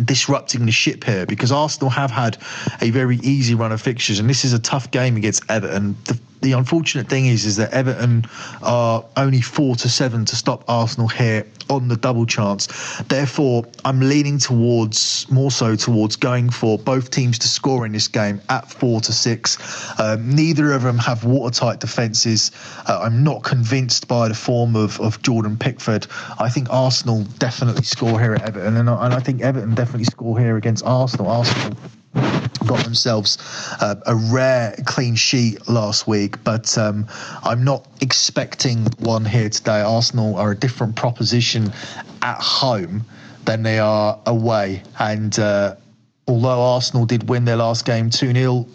disrupting 0.04 0.66
the 0.66 0.72
ship 0.72 1.02
here 1.02 1.24
because 1.24 1.50
Arsenal 1.50 1.88
have 1.88 2.10
had 2.10 2.36
a 2.82 2.90
very 2.90 3.16
easy 3.16 3.54
run 3.54 3.72
of 3.72 3.80
fixtures 3.80 4.18
and 4.18 4.28
this 4.28 4.44
is 4.44 4.52
a 4.52 4.58
tough 4.58 4.90
game 4.90 5.16
against 5.16 5.50
Everton. 5.50 5.96
The 6.04 6.20
the 6.46 6.52
unfortunate 6.52 7.08
thing 7.08 7.26
is, 7.26 7.44
is 7.44 7.56
that 7.56 7.72
Everton 7.72 8.24
are 8.62 9.04
only 9.16 9.40
four 9.40 9.74
to 9.74 9.88
seven 9.88 10.24
to 10.26 10.36
stop 10.36 10.62
Arsenal 10.68 11.08
here 11.08 11.44
on 11.68 11.88
the 11.88 11.96
double 11.96 12.24
chance. 12.24 12.68
Therefore, 13.08 13.64
I'm 13.84 13.98
leaning 13.98 14.38
towards 14.38 15.28
more 15.28 15.50
so 15.50 15.74
towards 15.74 16.14
going 16.14 16.50
for 16.50 16.78
both 16.78 17.10
teams 17.10 17.40
to 17.40 17.48
score 17.48 17.84
in 17.84 17.90
this 17.90 18.06
game 18.06 18.40
at 18.48 18.70
four 18.70 19.00
to 19.00 19.12
six. 19.12 19.58
Um, 19.98 20.36
neither 20.36 20.70
of 20.70 20.82
them 20.82 20.98
have 20.98 21.24
watertight 21.24 21.80
defences. 21.80 22.52
Uh, 22.86 23.00
I'm 23.02 23.24
not 23.24 23.42
convinced 23.42 24.06
by 24.06 24.28
the 24.28 24.34
form 24.34 24.76
of, 24.76 25.00
of 25.00 25.20
Jordan 25.22 25.56
Pickford. 25.56 26.06
I 26.38 26.48
think 26.48 26.68
Arsenal 26.70 27.24
definitely 27.38 27.82
score 27.82 28.20
here 28.20 28.34
at 28.34 28.42
Everton, 28.42 28.76
and 28.76 28.88
I, 28.88 29.04
and 29.06 29.14
I 29.14 29.18
think 29.18 29.42
Everton 29.42 29.74
definitely 29.74 30.04
score 30.04 30.38
here 30.38 30.56
against 30.56 30.84
Arsenal. 30.86 31.26
Arsenal 31.26 31.76
got 32.66 32.84
themselves 32.84 33.38
uh, 33.80 33.96
a 34.06 34.14
rare 34.14 34.76
clean 34.84 35.14
sheet 35.14 35.68
last 35.68 36.06
week, 36.06 36.42
but 36.44 36.76
um, 36.76 37.06
I'm 37.42 37.64
not 37.64 37.86
expecting 38.00 38.86
one 38.98 39.24
here 39.24 39.48
today. 39.48 39.80
Arsenal 39.80 40.36
are 40.36 40.52
a 40.52 40.56
different 40.56 40.96
proposition 40.96 41.72
at 42.22 42.40
home 42.40 43.04
than 43.44 43.62
they 43.62 43.78
are 43.78 44.20
away, 44.26 44.82
and 44.98 45.38
uh, 45.38 45.76
although 46.26 46.60
Arsenal 46.60 47.06
did 47.06 47.28
win 47.28 47.44
their 47.44 47.56
last 47.56 47.84
game 47.84 48.10
2 48.10 48.32
0. 48.32 48.66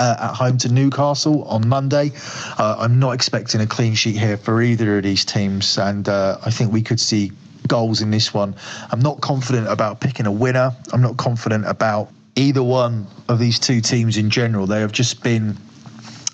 Uh, 0.00 0.14
at 0.20 0.34
home 0.36 0.56
to 0.56 0.72
Newcastle 0.72 1.42
on 1.42 1.66
Monday. 1.66 2.12
Uh, 2.56 2.76
I'm 2.78 3.00
not 3.00 3.14
expecting 3.14 3.60
a 3.62 3.66
clean 3.66 3.96
sheet 3.96 4.16
here 4.16 4.36
for 4.36 4.62
either 4.62 4.98
of 4.98 5.02
these 5.02 5.24
teams, 5.24 5.76
and 5.76 6.08
uh, 6.08 6.38
I 6.46 6.50
think 6.50 6.72
we 6.72 6.82
could 6.82 7.00
see 7.00 7.32
goals 7.66 8.00
in 8.00 8.10
this 8.12 8.32
one. 8.32 8.54
I'm 8.92 9.00
not 9.00 9.20
confident 9.20 9.66
about 9.66 10.00
picking 10.00 10.26
a 10.26 10.30
winner. 10.30 10.70
I'm 10.92 11.02
not 11.02 11.16
confident 11.16 11.66
about 11.66 12.12
either 12.38 12.62
one 12.62 13.06
of 13.28 13.38
these 13.38 13.58
two 13.58 13.80
teams 13.80 14.16
in 14.16 14.30
general. 14.30 14.66
They 14.66 14.80
have 14.80 14.92
just 14.92 15.22
been 15.22 15.56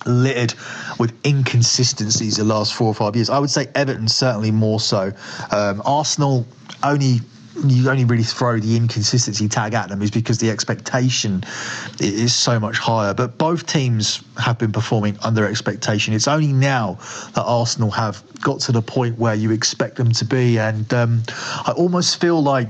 littered 0.07 0.55
with 0.99 1.15
inconsistencies 1.25 2.37
the 2.37 2.45
last 2.45 2.75
four 2.75 2.89
or 2.89 2.95
five 2.95 3.17
years. 3.17 3.31
I 3.31 3.39
would 3.39 3.51
say 3.51 3.69
Everton 3.75 4.07
certainly 4.07 4.51
more 4.51 4.81
so. 4.81 5.13
Um, 5.51 5.83
Arsenal 5.85 6.47
only 6.83 7.21
you 7.67 7.89
only 7.89 8.05
really 8.05 8.25
throw 8.25 8.59
the 8.59 8.77
inconsistency 8.77 9.49
tag 9.49 9.75
at 9.75 9.89
them 9.89 10.03
is 10.03 10.11
because 10.11 10.39
the 10.39 10.51
expectation 10.51 11.45
is 12.01 12.35
so 12.35 12.59
much 12.59 12.79
higher. 12.79 13.15
But 13.15 13.39
both 13.39 13.67
teams 13.67 14.23
have 14.39 14.59
been 14.59 14.73
performing 14.73 15.17
under 15.23 15.47
expectation. 15.47 16.15
It's 16.15 16.27
only 16.27 16.53
now 16.53 16.99
that 17.35 17.45
Arsenal 17.45 17.93
have 17.93 18.25
got 18.41 18.59
to 18.63 18.73
the 18.73 18.83
point 18.83 19.21
where 19.21 19.37
you 19.37 19.53
expect 19.53 19.95
them 19.97 20.11
to 20.13 20.25
be, 20.25 20.59
and 20.59 20.93
um, 20.93 21.23
I 21.65 21.73
almost 21.77 22.21
feel 22.21 22.43
like 22.43 22.69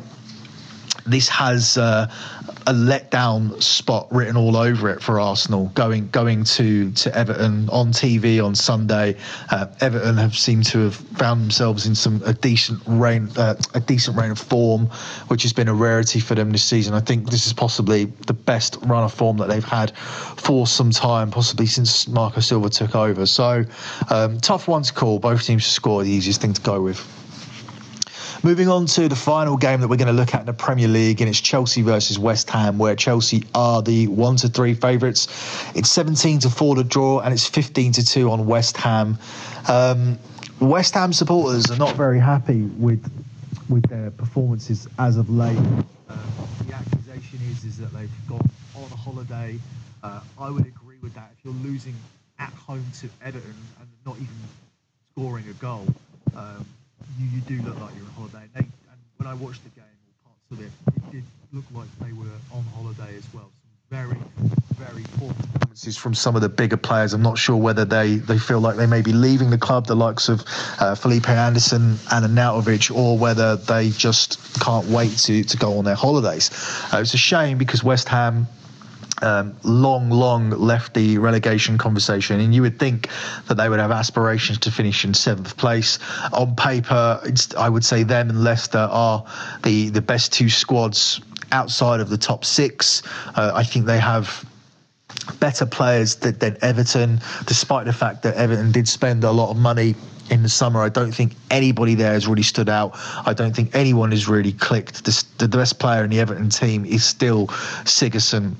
this 1.06 1.28
has 1.28 1.76
uh, 1.76 2.10
a 2.66 2.72
letdown 2.72 3.62
spot 3.62 4.08
written 4.10 4.36
all 4.36 4.56
over 4.56 4.88
it 4.88 5.02
for 5.02 5.20
Arsenal 5.20 5.66
going 5.74 6.08
going 6.08 6.44
to 6.44 6.90
to 6.92 7.14
Everton 7.16 7.68
on 7.70 7.92
TV 7.92 8.44
on 8.44 8.54
Sunday. 8.54 9.16
Uh, 9.50 9.66
Everton 9.80 10.16
have 10.16 10.36
seemed 10.36 10.64
to 10.66 10.78
have 10.78 10.94
found 10.94 11.42
themselves 11.42 11.86
in 11.86 11.94
some 11.94 12.22
a 12.24 12.32
decent 12.32 12.80
reign 12.86 13.28
uh, 13.36 13.54
a 13.74 13.80
decent 13.80 14.16
reign 14.16 14.30
of 14.30 14.38
form, 14.38 14.86
which 15.28 15.42
has 15.42 15.52
been 15.52 15.68
a 15.68 15.74
rarity 15.74 16.20
for 16.20 16.34
them 16.34 16.50
this 16.52 16.64
season. 16.64 16.94
I 16.94 17.00
think 17.00 17.30
this 17.30 17.46
is 17.46 17.52
possibly 17.52 18.06
the 18.26 18.34
best 18.34 18.78
run 18.82 19.04
of 19.04 19.12
form 19.12 19.36
that 19.38 19.48
they've 19.48 19.62
had 19.62 19.96
for 19.96 20.66
some 20.66 20.90
time, 20.90 21.30
possibly 21.30 21.66
since 21.66 22.08
Marco 22.08 22.40
Silva 22.40 22.70
took 22.70 22.94
over. 22.94 23.26
So 23.26 23.64
um, 24.10 24.38
tough 24.40 24.68
one 24.68 24.82
to 24.82 24.92
call. 24.92 25.18
Both 25.18 25.44
teams 25.44 25.64
to 25.64 25.70
score 25.70 26.02
the 26.02 26.10
easiest 26.10 26.40
thing 26.40 26.54
to 26.54 26.62
go 26.62 26.80
with. 26.80 27.23
Moving 28.44 28.68
on 28.68 28.84
to 28.84 29.08
the 29.08 29.16
final 29.16 29.56
game 29.56 29.80
that 29.80 29.88
we're 29.88 29.96
going 29.96 30.08
to 30.08 30.12
look 30.12 30.34
at 30.34 30.40
in 30.40 30.46
the 30.46 30.52
Premier 30.52 30.86
League, 30.86 31.22
and 31.22 31.30
it's 31.30 31.40
Chelsea 31.40 31.80
versus 31.80 32.18
West 32.18 32.50
Ham, 32.50 32.76
where 32.76 32.94
Chelsea 32.94 33.42
are 33.54 33.80
the 33.80 34.06
one 34.08 34.36
to 34.36 34.48
three 34.48 34.74
favourites. 34.74 35.28
It's 35.74 35.88
17 35.88 36.40
to 36.40 36.50
four 36.50 36.76
to 36.76 36.84
draw, 36.84 37.20
and 37.20 37.32
it's 37.32 37.46
15 37.46 37.92
to 37.92 38.04
two 38.04 38.30
on 38.30 38.44
West 38.44 38.76
Ham. 38.76 39.16
Um, 39.66 40.18
West 40.60 40.92
Ham 40.92 41.14
supporters 41.14 41.70
are 41.70 41.78
not 41.78 41.96
very 41.96 42.20
happy 42.20 42.64
with 42.64 43.10
with 43.70 43.88
their 43.88 44.10
performances 44.10 44.86
as 44.98 45.16
of 45.16 45.30
late. 45.30 45.56
Uh, 46.10 46.18
the 46.66 46.74
accusation 46.74 47.38
is 47.50 47.64
is 47.64 47.78
that 47.78 47.94
they've 47.94 48.10
gone 48.28 48.46
on 48.74 48.90
holiday. 48.90 49.58
Uh, 50.02 50.20
I 50.38 50.50
would 50.50 50.66
agree 50.66 50.98
with 51.02 51.14
that. 51.14 51.32
If 51.38 51.46
you're 51.46 51.54
losing 51.64 51.94
at 52.38 52.52
home 52.52 52.84
to 53.00 53.08
Everton 53.24 53.54
and 53.80 53.88
not 54.04 54.16
even 54.16 54.36
scoring 55.12 55.48
a 55.48 55.54
goal. 55.54 55.86
Um, 56.36 56.66
you, 57.18 57.26
you 57.26 57.40
do 57.42 57.62
look 57.62 57.80
like 57.80 57.94
you're 57.96 58.06
on 58.06 58.28
holiday. 58.28 58.46
They, 58.54 58.60
and 58.60 58.98
when 59.16 59.28
I 59.28 59.34
watched 59.34 59.62
the 59.64 59.70
game 59.70 59.84
or 59.84 60.30
parts 60.30 60.50
of 60.52 60.60
it, 60.60 60.70
it 60.96 61.12
did 61.12 61.24
look 61.52 61.64
like 61.74 61.86
they 62.00 62.12
were 62.12 62.26
on 62.52 62.64
holiday 62.74 63.16
as 63.16 63.24
well. 63.32 63.50
Some 63.62 63.98
very, 63.98 64.18
very 64.76 65.04
poor 65.18 65.32
performances 65.32 65.96
from 65.96 66.14
some 66.14 66.36
of 66.36 66.42
the 66.42 66.48
bigger 66.48 66.76
players. 66.76 67.12
I'm 67.12 67.22
not 67.22 67.38
sure 67.38 67.56
whether 67.56 67.84
they, 67.84 68.16
they 68.16 68.38
feel 68.38 68.60
like 68.60 68.76
they 68.76 68.86
may 68.86 69.02
be 69.02 69.12
leaving 69.12 69.50
the 69.50 69.58
club, 69.58 69.86
the 69.86 69.94
likes 69.94 70.28
of 70.28 70.42
uh, 70.80 70.94
Felipe 70.94 71.28
Anderson 71.28 71.98
and 72.10 72.24
Arnautovic, 72.24 72.94
or 72.94 73.18
whether 73.18 73.56
they 73.56 73.90
just 73.90 74.60
can't 74.60 74.86
wait 74.86 75.16
to, 75.18 75.44
to 75.44 75.56
go 75.56 75.78
on 75.78 75.84
their 75.84 75.94
holidays. 75.94 76.50
Uh, 76.92 76.98
it's 76.98 77.14
a 77.14 77.18
shame 77.18 77.58
because 77.58 77.84
West 77.84 78.08
Ham 78.08 78.46
um, 79.22 79.56
long, 79.62 80.10
long 80.10 80.50
left 80.50 80.94
the 80.94 81.18
relegation 81.18 81.78
conversation, 81.78 82.40
and 82.40 82.54
you 82.54 82.62
would 82.62 82.78
think 82.78 83.08
that 83.48 83.56
they 83.56 83.68
would 83.68 83.78
have 83.78 83.90
aspirations 83.90 84.58
to 84.58 84.70
finish 84.70 85.04
in 85.04 85.14
seventh 85.14 85.56
place. 85.56 85.98
On 86.32 86.54
paper, 86.56 87.22
I 87.56 87.68
would 87.68 87.84
say 87.84 88.02
them 88.02 88.30
and 88.30 88.42
Leicester 88.42 88.88
are 88.90 89.24
the 89.62 89.90
the 89.90 90.02
best 90.02 90.32
two 90.32 90.48
squads 90.48 91.20
outside 91.52 92.00
of 92.00 92.10
the 92.10 92.18
top 92.18 92.44
six. 92.44 93.02
Uh, 93.34 93.52
I 93.54 93.62
think 93.62 93.86
they 93.86 94.00
have 94.00 94.44
better 95.38 95.66
players 95.66 96.16
than, 96.16 96.38
than 96.38 96.56
Everton, 96.60 97.20
despite 97.46 97.86
the 97.86 97.92
fact 97.92 98.22
that 98.24 98.34
Everton 98.34 98.72
did 98.72 98.88
spend 98.88 99.24
a 99.24 99.30
lot 99.30 99.50
of 99.50 99.56
money 99.56 99.94
in 100.30 100.42
the 100.42 100.48
summer. 100.48 100.80
I 100.80 100.88
don't 100.88 101.12
think 101.12 101.34
anybody 101.50 101.94
there 101.94 102.12
has 102.12 102.26
really 102.26 102.42
stood 102.42 102.68
out. 102.68 102.92
I 103.26 103.34
don't 103.34 103.54
think 103.54 103.74
anyone 103.74 104.10
has 104.10 104.26
really 104.26 104.52
clicked. 104.52 105.04
The, 105.04 105.24
the 105.38 105.48
best 105.48 105.78
player 105.78 106.02
in 106.02 106.10
the 106.10 106.18
Everton 106.18 106.48
team 106.48 106.84
is 106.84 107.04
still 107.04 107.46
Sigurdsson 107.84 108.56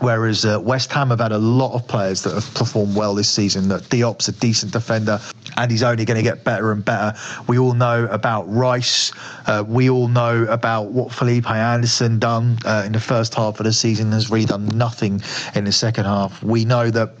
Whereas 0.00 0.44
uh, 0.44 0.60
West 0.62 0.92
Ham 0.92 1.10
have 1.10 1.20
had 1.20 1.32
a 1.32 1.38
lot 1.38 1.74
of 1.74 1.86
players 1.88 2.22
that 2.22 2.34
have 2.34 2.54
performed 2.54 2.94
well 2.94 3.14
this 3.14 3.28
season. 3.28 3.68
That 3.68 3.82
Diop's 3.84 4.28
a 4.28 4.32
decent 4.32 4.72
defender, 4.72 5.20
and 5.56 5.70
he's 5.70 5.82
only 5.82 6.04
going 6.04 6.16
to 6.16 6.22
get 6.22 6.44
better 6.44 6.72
and 6.72 6.84
better. 6.84 7.18
We 7.48 7.58
all 7.58 7.74
know 7.74 8.06
about 8.06 8.44
Rice. 8.44 9.12
Uh, 9.46 9.64
we 9.66 9.90
all 9.90 10.08
know 10.08 10.44
about 10.44 10.92
what 10.92 11.12
Felipe 11.12 11.50
Anderson 11.50 12.18
done 12.18 12.58
uh, 12.64 12.84
in 12.86 12.92
the 12.92 13.00
first 13.00 13.34
half 13.34 13.58
of 13.58 13.64
the 13.64 13.72
season. 13.72 14.12
Has 14.12 14.30
really 14.30 14.46
done 14.46 14.66
nothing 14.68 15.20
in 15.54 15.64
the 15.64 15.72
second 15.72 16.04
half. 16.04 16.42
We 16.42 16.64
know 16.64 16.90
that 16.90 17.14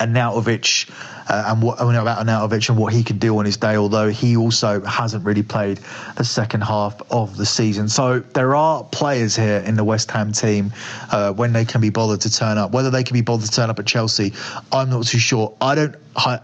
Arnautovic 0.00 0.90
uh, 1.28 1.44
and 1.48 1.62
what 1.62 1.80
I 1.80 1.92
know 1.92 2.02
about 2.02 2.24
Arnautovic 2.24 2.68
and 2.68 2.78
what 2.78 2.92
he 2.92 3.02
could 3.02 3.20
do 3.20 3.38
on 3.38 3.44
his 3.44 3.56
day, 3.56 3.76
although 3.76 4.08
he 4.08 4.36
also 4.36 4.80
hasn't 4.82 5.24
really 5.24 5.42
played 5.42 5.80
the 6.16 6.24
second 6.24 6.62
half 6.62 7.00
of 7.10 7.36
the 7.36 7.46
season. 7.46 7.88
So 7.88 8.20
there 8.20 8.54
are 8.54 8.84
players 8.84 9.36
here 9.36 9.62
in 9.66 9.76
the 9.76 9.84
West 9.84 10.10
Ham 10.10 10.32
team 10.32 10.72
uh, 11.12 11.32
when 11.32 11.52
they 11.52 11.64
can 11.64 11.80
be 11.80 11.90
bothered 11.90 12.20
to 12.22 12.32
turn 12.32 12.58
up. 12.58 12.72
Whether 12.72 12.90
they 12.90 13.04
can 13.04 13.14
be 13.14 13.20
bothered 13.20 13.48
to 13.48 13.54
turn 13.54 13.70
up 13.70 13.78
at 13.78 13.86
Chelsea, 13.86 14.32
I'm 14.72 14.90
not 14.90 15.06
too 15.06 15.18
sure. 15.18 15.54
I 15.60 15.74
don't 15.74 15.94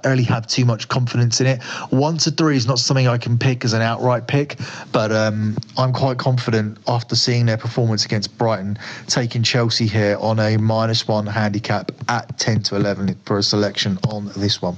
really 0.04 0.22
have 0.24 0.46
too 0.46 0.64
much 0.64 0.88
confidence 0.88 1.40
in 1.40 1.46
it. 1.46 1.62
One 1.90 2.16
to 2.18 2.30
three 2.30 2.56
is 2.56 2.66
not 2.66 2.78
something 2.78 3.08
I 3.08 3.18
can 3.18 3.38
pick 3.38 3.64
as 3.64 3.72
an 3.72 3.82
outright 3.82 4.26
pick, 4.26 4.56
but 4.92 5.10
um, 5.12 5.56
I'm 5.76 5.92
quite 5.92 6.18
confident 6.18 6.78
after 6.86 7.16
seeing 7.16 7.46
their 7.46 7.56
performance 7.56 8.04
against 8.04 8.36
Brighton, 8.38 8.78
taking 9.06 9.42
Chelsea 9.42 9.86
here 9.86 10.16
on 10.20 10.38
a 10.38 10.56
minus 10.56 11.08
one 11.08 11.26
handicap 11.26 11.90
at 12.08 12.38
10 12.38 12.62
to 12.64 12.76
11 12.76 13.16
for 13.24 13.38
a 13.38 13.42
selection 13.42 13.98
on 14.08 14.30
this 14.36 14.62
one. 14.62 14.74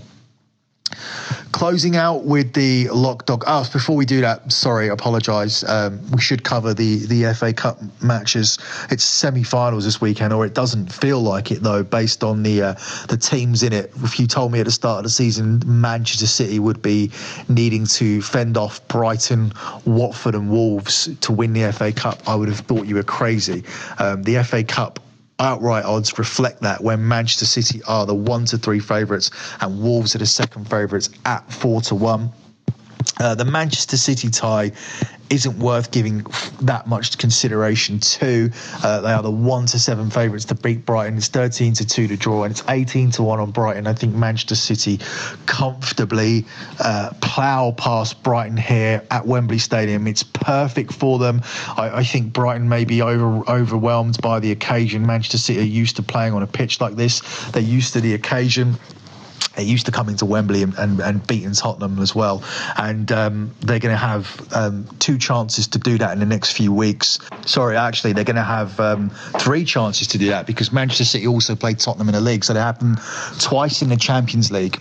Closing 1.52 1.96
out 1.96 2.24
with 2.24 2.52
the 2.52 2.88
lock 2.88 3.24
dog. 3.26 3.44
Oh, 3.46 3.66
before 3.72 3.96
we 3.96 4.04
do 4.04 4.20
that, 4.20 4.52
sorry, 4.52 4.88
apologise. 4.88 5.64
Um, 5.64 6.00
we 6.10 6.20
should 6.20 6.44
cover 6.44 6.74
the 6.74 7.06
the 7.06 7.32
FA 7.34 7.52
Cup 7.52 7.78
matches. 8.02 8.58
It's 8.90 9.04
semi-finals 9.04 9.84
this 9.84 10.00
weekend, 10.00 10.32
or 10.32 10.44
it 10.44 10.54
doesn't 10.54 10.92
feel 10.92 11.20
like 11.20 11.50
it 11.50 11.62
though, 11.62 11.82
based 11.82 12.22
on 12.22 12.42
the 12.42 12.62
uh, 12.62 12.74
the 13.08 13.16
teams 13.16 13.62
in 13.62 13.72
it. 13.72 13.90
If 14.02 14.20
you 14.20 14.26
told 14.26 14.52
me 14.52 14.60
at 14.60 14.66
the 14.66 14.72
start 14.72 14.98
of 14.98 15.04
the 15.04 15.10
season 15.10 15.62
Manchester 15.64 16.26
City 16.26 16.58
would 16.58 16.82
be 16.82 17.10
needing 17.48 17.86
to 17.86 18.20
fend 18.20 18.56
off 18.56 18.86
Brighton, 18.88 19.52
Watford, 19.84 20.34
and 20.34 20.50
Wolves 20.50 21.08
to 21.22 21.32
win 21.32 21.52
the 21.52 21.72
FA 21.72 21.92
Cup, 21.92 22.20
I 22.28 22.34
would 22.34 22.48
have 22.48 22.60
thought 22.60 22.86
you 22.86 22.96
were 22.96 23.02
crazy. 23.02 23.64
Um, 23.98 24.22
the 24.22 24.42
FA 24.44 24.62
Cup 24.62 25.00
outright 25.38 25.84
odds 25.84 26.18
reflect 26.18 26.62
that 26.62 26.82
when 26.82 27.06
Manchester 27.06 27.46
City 27.46 27.82
are 27.86 28.06
the 28.06 28.14
one 28.14 28.44
to 28.46 28.58
three 28.58 28.80
favourites 28.80 29.30
and 29.60 29.82
Wolves 29.82 30.14
are 30.14 30.18
the 30.18 30.26
second 30.26 30.68
favourites 30.68 31.10
at 31.24 31.50
four 31.52 31.80
to 31.82 31.94
one. 31.94 32.30
Uh, 33.18 33.34
the 33.34 33.44
Manchester 33.44 33.96
City 33.96 34.28
tie 34.28 34.72
isn't 35.30 35.58
worth 35.58 35.90
giving 35.90 36.24
that 36.60 36.86
much 36.86 37.18
consideration 37.18 37.98
to. 37.98 38.50
Uh, 38.82 39.00
they 39.00 39.12
are 39.12 39.22
the 39.22 39.30
one 39.30 39.66
to 39.66 39.78
seven 39.78 40.10
favourites 40.10 40.44
to 40.46 40.54
beat 40.54 40.86
Brighton. 40.86 41.16
It's 41.16 41.28
thirteen 41.28 41.72
to 41.74 41.86
two 41.86 42.08
to 42.08 42.16
draw, 42.16 42.44
and 42.44 42.50
it's 42.50 42.62
eighteen 42.68 43.10
to 43.12 43.22
one 43.22 43.40
on 43.40 43.50
Brighton. 43.50 43.86
I 43.86 43.92
think 43.92 44.14
Manchester 44.14 44.54
City 44.54 45.00
comfortably 45.46 46.44
uh, 46.80 47.10
plough 47.20 47.72
past 47.72 48.22
Brighton 48.22 48.56
here 48.56 49.02
at 49.10 49.26
Wembley 49.26 49.58
Stadium. 49.58 50.06
It's 50.06 50.22
perfect 50.22 50.92
for 50.92 51.18
them. 51.18 51.42
I, 51.76 51.98
I 51.98 52.04
think 52.04 52.32
Brighton 52.32 52.68
may 52.68 52.84
be 52.84 53.02
over, 53.02 53.42
overwhelmed 53.50 54.20
by 54.20 54.40
the 54.40 54.52
occasion. 54.52 55.06
Manchester 55.06 55.38
City 55.38 55.60
are 55.60 55.62
used 55.62 55.96
to 55.96 56.02
playing 56.02 56.34
on 56.34 56.42
a 56.42 56.46
pitch 56.46 56.80
like 56.80 56.94
this. 56.94 57.20
They're 57.50 57.62
used 57.62 57.92
to 57.94 58.00
the 58.00 58.14
occasion. 58.14 58.76
They 59.56 59.64
used 59.64 59.86
to 59.86 59.92
coming 59.92 60.16
to 60.16 60.26
Wembley 60.26 60.62
and, 60.62 60.74
and, 60.78 61.00
and 61.00 61.56
Tottenham 61.56 61.98
as 61.98 62.14
well. 62.14 62.44
And 62.76 63.10
um, 63.10 63.54
they're 63.60 63.78
going 63.78 63.94
to 63.94 63.98
have 63.98 64.48
um, 64.54 64.86
two 64.98 65.16
chances 65.18 65.66
to 65.68 65.78
do 65.78 65.96
that 65.98 66.12
in 66.12 66.20
the 66.20 66.26
next 66.26 66.52
few 66.52 66.72
weeks. 66.72 67.18
Sorry, 67.46 67.76
actually, 67.76 68.12
they're 68.12 68.24
going 68.24 68.36
to 68.36 68.42
have 68.42 68.78
um, 68.78 69.10
three 69.38 69.64
chances 69.64 70.08
to 70.08 70.18
do 70.18 70.28
that 70.28 70.46
because 70.46 70.72
Manchester 70.72 71.04
City 71.04 71.26
also 71.26 71.56
played 71.56 71.78
Tottenham 71.78 72.08
in 72.08 72.14
the 72.14 72.20
league. 72.20 72.44
So 72.44 72.52
they 72.52 72.60
them 72.60 72.98
twice 73.38 73.80
in 73.80 73.88
the 73.88 73.96
Champions 73.96 74.50
League 74.50 74.78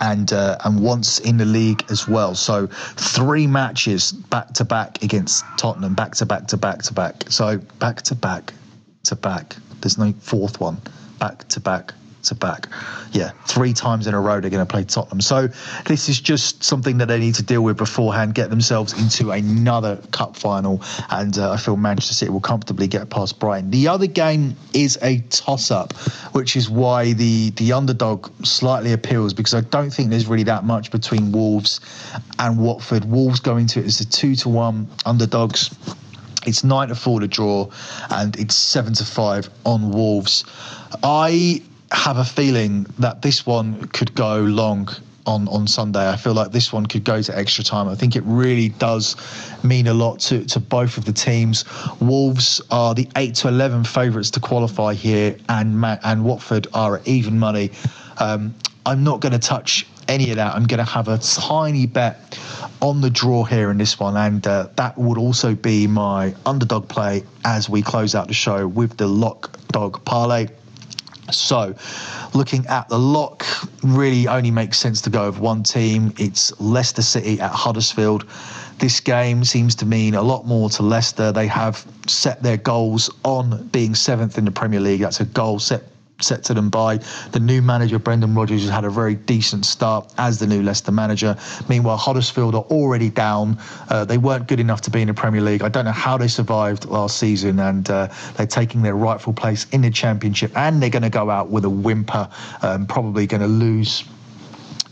and 0.00 0.32
uh, 0.32 0.56
and 0.64 0.80
once 0.80 1.18
in 1.18 1.36
the 1.36 1.44
league 1.44 1.84
as 1.90 2.06
well. 2.06 2.34
So 2.34 2.68
three 2.68 3.46
matches 3.46 4.12
back 4.12 4.52
to 4.54 4.64
back 4.64 5.02
against 5.02 5.44
Tottenham, 5.58 5.94
back 5.94 6.14
to 6.16 6.26
back 6.26 6.46
to 6.48 6.56
back 6.56 6.82
to 6.82 6.94
back. 6.94 7.24
So 7.28 7.58
back 7.78 8.02
to 8.02 8.14
back 8.14 8.52
to 9.04 9.16
back. 9.16 9.56
There's 9.80 9.98
no 9.98 10.12
fourth 10.20 10.60
one. 10.60 10.80
Back 11.18 11.48
to 11.48 11.60
back 11.60 11.92
to 12.24 12.34
back. 12.34 12.68
Yeah, 13.12 13.30
three 13.46 13.72
times 13.72 14.06
in 14.06 14.14
a 14.14 14.20
row 14.20 14.40
they're 14.40 14.50
going 14.50 14.66
to 14.66 14.70
play 14.70 14.84
Tottenham. 14.84 15.20
So 15.20 15.48
this 15.86 16.08
is 16.08 16.20
just 16.20 16.62
something 16.62 16.98
that 16.98 17.06
they 17.06 17.18
need 17.18 17.34
to 17.36 17.42
deal 17.42 17.62
with 17.62 17.76
beforehand, 17.76 18.34
get 18.34 18.50
themselves 18.50 18.92
into 19.00 19.30
another 19.30 19.96
cup 20.12 20.36
final, 20.36 20.82
and 21.10 21.36
uh, 21.38 21.52
I 21.52 21.56
feel 21.56 21.76
Manchester 21.76 22.14
City 22.14 22.30
will 22.30 22.40
comfortably 22.40 22.86
get 22.86 23.10
past 23.10 23.38
Brighton. 23.38 23.70
The 23.70 23.88
other 23.88 24.06
game 24.06 24.56
is 24.72 24.98
a 25.02 25.20
toss-up, 25.30 25.92
which 26.32 26.56
is 26.56 26.68
why 26.68 27.12
the 27.12 27.50
the 27.50 27.72
underdog 27.72 28.30
slightly 28.44 28.92
appeals 28.92 29.34
because 29.34 29.54
I 29.54 29.62
don't 29.62 29.90
think 29.90 30.10
there's 30.10 30.26
really 30.26 30.44
that 30.44 30.64
much 30.64 30.90
between 30.90 31.32
Wolves 31.32 31.80
and 32.38 32.58
Watford. 32.58 33.04
Wolves 33.04 33.40
going 33.40 33.66
to 33.68 33.80
it 33.80 33.86
as 33.86 34.00
a 34.00 34.06
two 34.06 34.34
to 34.36 34.48
one 34.48 34.88
underdogs. 35.04 35.74
It's 36.46 36.64
nine 36.64 36.88
to 36.88 36.94
four 36.94 37.20
to 37.20 37.28
draw, 37.28 37.68
and 38.08 38.34
it's 38.38 38.54
seven 38.54 38.94
to 38.94 39.04
five 39.04 39.50
on 39.66 39.90
Wolves. 39.90 40.44
I 41.02 41.62
have 41.92 42.18
a 42.18 42.24
feeling 42.24 42.86
that 42.98 43.22
this 43.22 43.44
one 43.44 43.86
could 43.88 44.14
go 44.14 44.40
long 44.40 44.88
on, 45.26 45.48
on 45.48 45.66
Sunday. 45.66 46.08
I 46.08 46.16
feel 46.16 46.34
like 46.34 46.52
this 46.52 46.72
one 46.72 46.86
could 46.86 47.04
go 47.04 47.20
to 47.20 47.36
extra 47.36 47.62
time. 47.64 47.88
I 47.88 47.94
think 47.94 48.16
it 48.16 48.22
really 48.24 48.70
does 48.70 49.16
mean 49.62 49.86
a 49.86 49.94
lot 49.94 50.20
to, 50.20 50.44
to 50.46 50.60
both 50.60 50.98
of 50.98 51.04
the 51.04 51.12
teams. 51.12 51.64
Wolves 52.00 52.60
are 52.70 52.94
the 52.94 53.08
8 53.16 53.34
to 53.36 53.48
11 53.48 53.84
favourites 53.84 54.30
to 54.32 54.40
qualify 54.40 54.94
here, 54.94 55.36
and, 55.48 55.84
and 55.84 56.24
Watford 56.24 56.66
are 56.74 56.96
at 56.96 57.08
even 57.08 57.38
money. 57.38 57.70
Um, 58.18 58.54
I'm 58.86 59.04
not 59.04 59.20
going 59.20 59.32
to 59.32 59.38
touch 59.38 59.86
any 60.08 60.30
of 60.30 60.36
that. 60.36 60.54
I'm 60.54 60.66
going 60.66 60.84
to 60.84 60.90
have 60.90 61.08
a 61.08 61.18
tiny 61.18 61.86
bet 61.86 62.38
on 62.80 63.00
the 63.00 63.10
draw 63.10 63.44
here 63.44 63.70
in 63.70 63.78
this 63.78 64.00
one, 64.00 64.16
and 64.16 64.44
uh, 64.46 64.68
that 64.76 64.96
would 64.96 65.18
also 65.18 65.54
be 65.54 65.86
my 65.86 66.34
underdog 66.46 66.88
play 66.88 67.22
as 67.44 67.68
we 67.68 67.82
close 67.82 68.14
out 68.14 68.28
the 68.28 68.34
show 68.34 68.66
with 68.66 68.96
the 68.96 69.06
lock 69.06 69.58
dog 69.68 70.04
parlay. 70.04 70.48
So, 71.38 71.74
looking 72.34 72.66
at 72.66 72.88
the 72.88 72.98
lock, 72.98 73.44
really 73.82 74.28
only 74.28 74.50
makes 74.50 74.78
sense 74.78 75.00
to 75.02 75.10
go 75.10 75.26
with 75.26 75.38
one 75.38 75.62
team. 75.62 76.12
It's 76.18 76.58
Leicester 76.60 77.02
City 77.02 77.40
at 77.40 77.52
Huddersfield. 77.52 78.24
This 78.78 79.00
game 79.00 79.44
seems 79.44 79.74
to 79.76 79.86
mean 79.86 80.14
a 80.14 80.22
lot 80.22 80.46
more 80.46 80.70
to 80.70 80.82
Leicester. 80.82 81.32
They 81.32 81.46
have 81.46 81.86
set 82.06 82.42
their 82.42 82.56
goals 82.56 83.10
on 83.24 83.68
being 83.68 83.94
seventh 83.94 84.38
in 84.38 84.44
the 84.44 84.50
Premier 84.50 84.80
League. 84.80 85.00
That's 85.00 85.20
a 85.20 85.26
goal 85.26 85.58
set 85.58 85.82
set 86.22 86.44
to 86.44 86.54
them 86.54 86.70
by 86.70 86.98
the 87.32 87.40
new 87.40 87.62
manager 87.62 87.98
Brendan 87.98 88.34
Rodgers 88.34 88.62
has 88.62 88.70
had 88.70 88.84
a 88.84 88.90
very 88.90 89.14
decent 89.14 89.64
start 89.64 90.12
as 90.18 90.38
the 90.38 90.46
new 90.46 90.62
Leicester 90.62 90.92
manager. 90.92 91.36
Meanwhile, 91.68 91.96
Huddersfield 91.96 92.54
are 92.54 92.64
already 92.64 93.10
down. 93.10 93.58
Uh, 93.88 94.04
they 94.04 94.18
weren't 94.18 94.48
good 94.48 94.60
enough 94.60 94.80
to 94.82 94.90
be 94.90 95.02
in 95.02 95.08
the 95.08 95.14
Premier 95.14 95.40
League. 95.40 95.62
I 95.62 95.68
don't 95.68 95.84
know 95.84 95.92
how 95.92 96.16
they 96.16 96.28
survived 96.28 96.86
last 96.86 97.18
season, 97.18 97.58
and 97.58 97.88
uh, 97.90 98.08
they're 98.36 98.46
taking 98.46 98.82
their 98.82 98.94
rightful 98.94 99.32
place 99.32 99.66
in 99.72 99.82
the 99.82 99.90
Championship, 99.90 100.56
and 100.56 100.82
they're 100.82 100.90
going 100.90 101.02
to 101.02 101.10
go 101.10 101.30
out 101.30 101.50
with 101.50 101.64
a 101.64 101.70
whimper. 101.70 102.28
Um, 102.62 102.86
probably 102.86 103.26
going 103.26 103.42
to 103.42 103.48
lose 103.48 104.04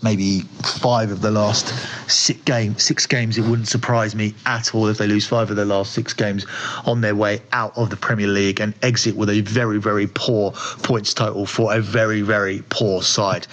maybe 0.02 0.40
five 0.62 1.10
of 1.10 1.20
the 1.20 1.30
last 1.30 1.68
six 2.10 2.40
games. 2.42 2.82
Six 2.82 3.06
games. 3.06 3.38
It 3.38 3.42
wouldn't 3.42 3.68
surprise 3.68 4.14
me 4.14 4.34
at 4.46 4.74
all 4.74 4.86
if 4.88 4.98
they 4.98 5.06
lose 5.06 5.26
five 5.26 5.50
of 5.50 5.56
their 5.56 5.64
last 5.64 5.92
six 5.92 6.12
games 6.12 6.46
on 6.86 7.00
their 7.00 7.14
way 7.14 7.42
out 7.52 7.76
of 7.76 7.90
the 7.90 7.96
Premier 7.96 8.28
League 8.28 8.60
and 8.60 8.74
exit 8.82 9.16
with 9.16 9.30
a 9.30 9.40
very, 9.40 9.78
very 9.78 10.06
poor 10.06 10.52
points 10.82 11.14
total 11.14 11.46
for 11.46 11.74
a 11.74 11.80
very, 11.80 12.22
very 12.22 12.62
poor 12.68 13.02
side. 13.02 13.46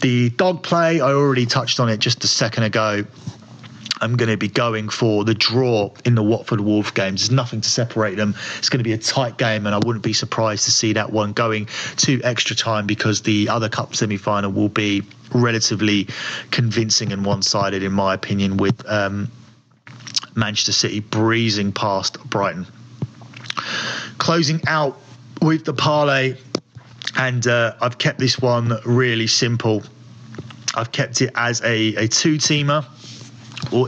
The 0.00 0.30
dog 0.30 0.62
play, 0.62 1.00
I 1.00 1.12
already 1.12 1.46
touched 1.46 1.80
on 1.80 1.88
it 1.88 1.98
just 1.98 2.24
a 2.24 2.28
second 2.28 2.64
ago. 2.64 3.04
I'm 4.02 4.16
going 4.16 4.30
to 4.30 4.36
be 4.36 4.48
going 4.48 4.88
for 4.88 5.24
the 5.24 5.32
draw 5.32 5.92
in 6.04 6.16
the 6.16 6.24
Watford 6.24 6.60
Wolves 6.60 6.90
games. 6.90 7.20
There's 7.20 7.30
nothing 7.30 7.60
to 7.60 7.70
separate 7.70 8.16
them. 8.16 8.34
It's 8.58 8.68
going 8.68 8.80
to 8.80 8.84
be 8.84 8.92
a 8.92 8.98
tight 8.98 9.38
game, 9.38 9.64
and 9.64 9.74
I 9.74 9.78
wouldn't 9.78 10.02
be 10.02 10.12
surprised 10.12 10.64
to 10.64 10.72
see 10.72 10.92
that 10.94 11.12
one 11.12 11.32
going 11.32 11.68
to 11.98 12.20
extra 12.22 12.56
time 12.56 12.88
because 12.88 13.22
the 13.22 13.48
other 13.48 13.68
cup 13.68 13.94
semi 13.94 14.16
final 14.16 14.50
will 14.50 14.68
be 14.68 15.04
relatively 15.32 16.08
convincing 16.50 17.12
and 17.12 17.24
one 17.24 17.42
sided, 17.42 17.84
in 17.84 17.92
my 17.92 18.12
opinion, 18.12 18.56
with 18.56 18.84
um, 18.90 19.30
Manchester 20.34 20.72
City 20.72 20.98
breezing 20.98 21.70
past 21.70 22.18
Brighton. 22.28 22.66
Closing 24.18 24.60
out 24.66 24.98
with 25.40 25.64
the 25.64 25.74
parlay, 25.74 26.36
and 27.16 27.46
uh, 27.46 27.76
I've 27.80 27.98
kept 27.98 28.18
this 28.18 28.40
one 28.40 28.72
really 28.84 29.28
simple. 29.28 29.84
I've 30.74 30.90
kept 30.90 31.22
it 31.22 31.30
as 31.36 31.60
a, 31.62 31.94
a 31.94 32.08
two 32.08 32.34
teamer 32.34 32.84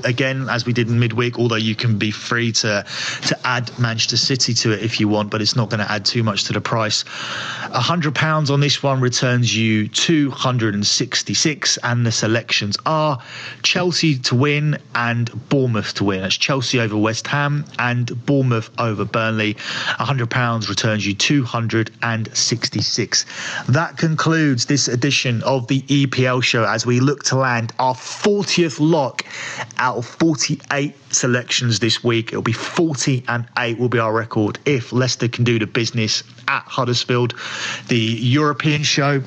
again, 0.04 0.48
as 0.48 0.66
we 0.66 0.72
did 0.72 0.88
in 0.88 0.98
midweek, 0.98 1.38
although 1.38 1.54
you 1.56 1.74
can 1.74 1.98
be 1.98 2.10
free 2.10 2.52
to 2.52 2.84
to 3.28 3.38
add 3.44 3.70
Manchester 3.78 4.16
City 4.16 4.54
to 4.54 4.72
it 4.72 4.82
if 4.82 5.00
you 5.00 5.08
want, 5.08 5.30
but 5.30 5.42
it's 5.42 5.56
not 5.56 5.70
going 5.70 5.80
to 5.80 5.90
add 5.90 6.04
too 6.04 6.22
much 6.22 6.44
to 6.44 6.52
the 6.52 6.60
price. 6.60 7.04
Hundred 7.08 8.14
pounds 8.14 8.50
on 8.50 8.60
this 8.60 8.82
one 8.82 9.00
returns 9.00 9.56
you 9.56 9.88
two 9.88 10.30
hundred 10.30 10.74
and 10.74 10.84
the 12.06 12.12
selections 12.12 12.76
are 12.86 13.18
Chelsea 13.62 14.18
to 14.18 14.34
win 14.34 14.78
and 14.94 15.30
Bournemouth 15.48 15.94
to 15.94 16.04
win. 16.04 16.22
That's 16.22 16.36
Chelsea 16.36 16.80
over 16.80 16.96
West 16.96 17.26
Ham 17.26 17.64
and 17.78 18.24
Bournemouth 18.26 18.70
over 18.78 19.04
Burnley. 19.04 19.56
Hundred 19.58 20.30
pounds 20.30 20.68
returns 20.68 21.06
you 21.06 21.14
two 21.14 21.44
hundred 21.44 21.90
and 22.02 22.34
sixty 22.36 22.80
six. 22.80 23.26
That 23.68 23.96
concludes 23.96 24.66
this 24.66 24.88
edition 24.88 25.42
of 25.42 25.66
the 25.68 25.82
EPL 25.82 26.42
show 26.42 26.64
as 26.64 26.86
we 26.86 27.00
look 27.00 27.22
to 27.24 27.36
land 27.36 27.72
our 27.78 27.94
40th 27.94 28.78
lock 28.80 29.24
out 29.78 29.96
of 29.96 30.06
48 30.06 30.94
selections 31.12 31.78
this 31.78 32.02
week. 32.02 32.28
It'll 32.28 32.42
be 32.42 32.52
40 32.52 33.24
and 33.28 33.46
8 33.58 33.78
will 33.78 33.88
be 33.88 33.98
our 33.98 34.12
record 34.12 34.58
if 34.64 34.92
Leicester 34.92 35.28
can 35.28 35.44
do 35.44 35.58
the 35.58 35.66
business 35.66 36.22
at 36.48 36.64
Huddersfield. 36.64 37.34
The 37.88 37.98
European 37.98 38.82
show 38.82 39.22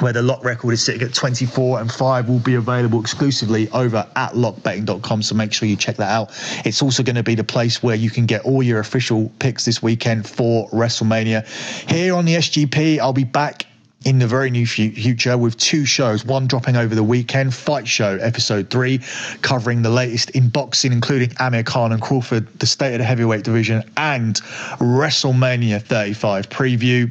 where 0.00 0.12
the 0.12 0.22
lock 0.22 0.44
record 0.44 0.72
is 0.72 0.82
sitting 0.84 1.02
at 1.02 1.14
24 1.14 1.80
and 1.80 1.90
5 1.90 2.28
will 2.28 2.38
be 2.38 2.54
available 2.54 3.00
exclusively 3.00 3.68
over 3.70 4.06
at 4.16 4.32
lockbetting.com 4.32 5.22
so 5.22 5.34
make 5.34 5.52
sure 5.52 5.68
you 5.68 5.76
check 5.76 5.96
that 5.96 6.10
out 6.10 6.30
it's 6.66 6.82
also 6.82 7.02
going 7.02 7.16
to 7.16 7.22
be 7.22 7.34
the 7.34 7.44
place 7.44 7.82
where 7.82 7.96
you 7.96 8.10
can 8.10 8.26
get 8.26 8.44
all 8.44 8.62
your 8.62 8.80
official 8.80 9.32
picks 9.38 9.64
this 9.64 9.82
weekend 9.82 10.28
for 10.28 10.68
wrestlemania 10.68 11.46
here 11.88 12.14
on 12.14 12.26
the 12.26 12.34
sgp 12.34 12.98
i'll 12.98 13.14
be 13.14 13.24
back 13.24 13.64
in 14.06 14.20
the 14.20 14.26
very 14.26 14.50
near 14.50 14.64
future 14.64 15.36
with 15.36 15.56
two 15.58 15.84
shows, 15.84 16.24
one 16.24 16.46
dropping 16.46 16.76
over 16.76 16.94
the 16.94 17.02
weekend, 17.02 17.52
Fight 17.52 17.88
Show 17.88 18.16
episode 18.22 18.70
three, 18.70 19.00
covering 19.42 19.82
the 19.82 19.90
latest 19.90 20.30
in 20.30 20.48
boxing, 20.48 20.92
including 20.92 21.32
Amir 21.40 21.64
Khan 21.64 21.90
and 21.90 22.00
Crawford, 22.00 22.46
the 22.60 22.66
state 22.66 22.92
of 22.94 22.98
the 23.00 23.04
heavyweight 23.04 23.42
division, 23.42 23.82
and 23.96 24.36
WrestleMania 24.78 25.82
35 25.82 26.48
preview. 26.48 27.10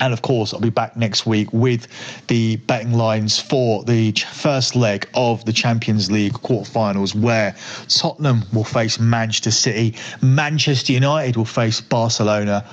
And 0.00 0.12
of 0.12 0.20
course, 0.20 0.52
I'll 0.52 0.60
be 0.60 0.68
back 0.68 0.98
next 0.98 1.24
week 1.24 1.50
with 1.50 1.88
the 2.26 2.56
betting 2.56 2.92
lines 2.92 3.38
for 3.38 3.82
the 3.82 4.12
first 4.12 4.76
leg 4.76 5.08
of 5.14 5.44
the 5.46 5.52
Champions 5.52 6.10
League 6.10 6.34
quarterfinals, 6.34 7.14
where 7.14 7.56
Tottenham 7.88 8.42
will 8.52 8.64
face 8.64 9.00
Manchester 9.00 9.50
City, 9.50 9.96
Manchester 10.20 10.92
United 10.92 11.36
will 11.36 11.46
face 11.46 11.80
Barcelona, 11.80 12.64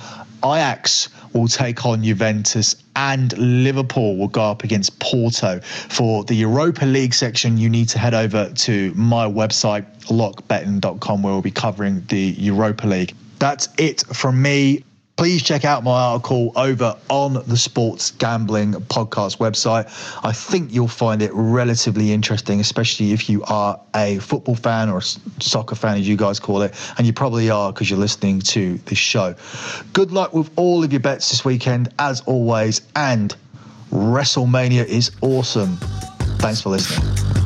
Ajax 0.44 1.08
will 1.32 1.48
take 1.48 1.84
on 1.84 2.02
Juventus, 2.02 2.76
and 2.96 3.36
Liverpool 3.38 4.16
will 4.16 4.28
go 4.28 4.42
up 4.42 4.64
against 4.64 4.98
Porto. 4.98 5.60
For 5.60 6.24
the 6.24 6.34
Europa 6.34 6.84
League 6.84 7.14
section, 7.14 7.58
you 7.58 7.68
need 7.68 7.88
to 7.90 7.98
head 7.98 8.14
over 8.14 8.50
to 8.50 8.92
my 8.94 9.26
website, 9.26 9.84
lockbetting.com, 10.06 11.22
where 11.22 11.32
we'll 11.32 11.42
be 11.42 11.50
covering 11.50 12.04
the 12.08 12.34
Europa 12.38 12.86
League. 12.86 13.14
That's 13.38 13.68
it 13.78 14.04
from 14.12 14.42
me 14.42 14.84
please 15.20 15.42
check 15.42 15.66
out 15.66 15.84
my 15.84 16.00
article 16.00 16.50
over 16.56 16.96
on 17.10 17.34
the 17.46 17.54
Sports 17.54 18.10
Gambling 18.12 18.72
Podcast 18.72 19.36
website. 19.36 19.84
I 20.24 20.32
think 20.32 20.72
you'll 20.72 20.88
find 20.88 21.20
it 21.20 21.30
relatively 21.34 22.10
interesting, 22.10 22.58
especially 22.58 23.12
if 23.12 23.28
you 23.28 23.42
are 23.42 23.78
a 23.94 24.16
football 24.20 24.54
fan 24.54 24.88
or 24.88 24.96
a 24.96 25.02
soccer 25.42 25.74
fan, 25.74 25.98
as 25.98 26.08
you 26.08 26.16
guys 26.16 26.40
call 26.40 26.62
it, 26.62 26.74
and 26.96 27.06
you 27.06 27.12
probably 27.12 27.50
are 27.50 27.70
because 27.70 27.90
you're 27.90 27.98
listening 27.98 28.40
to 28.40 28.78
this 28.86 28.96
show. 28.96 29.34
Good 29.92 30.10
luck 30.10 30.32
with 30.32 30.50
all 30.56 30.82
of 30.82 30.90
your 30.90 31.00
bets 31.00 31.28
this 31.28 31.44
weekend, 31.44 31.92
as 31.98 32.22
always, 32.22 32.80
and 32.96 33.36
WrestleMania 33.90 34.86
is 34.86 35.10
awesome. 35.20 35.76
Thanks 36.38 36.62
for 36.62 36.70
listening. 36.70 37.39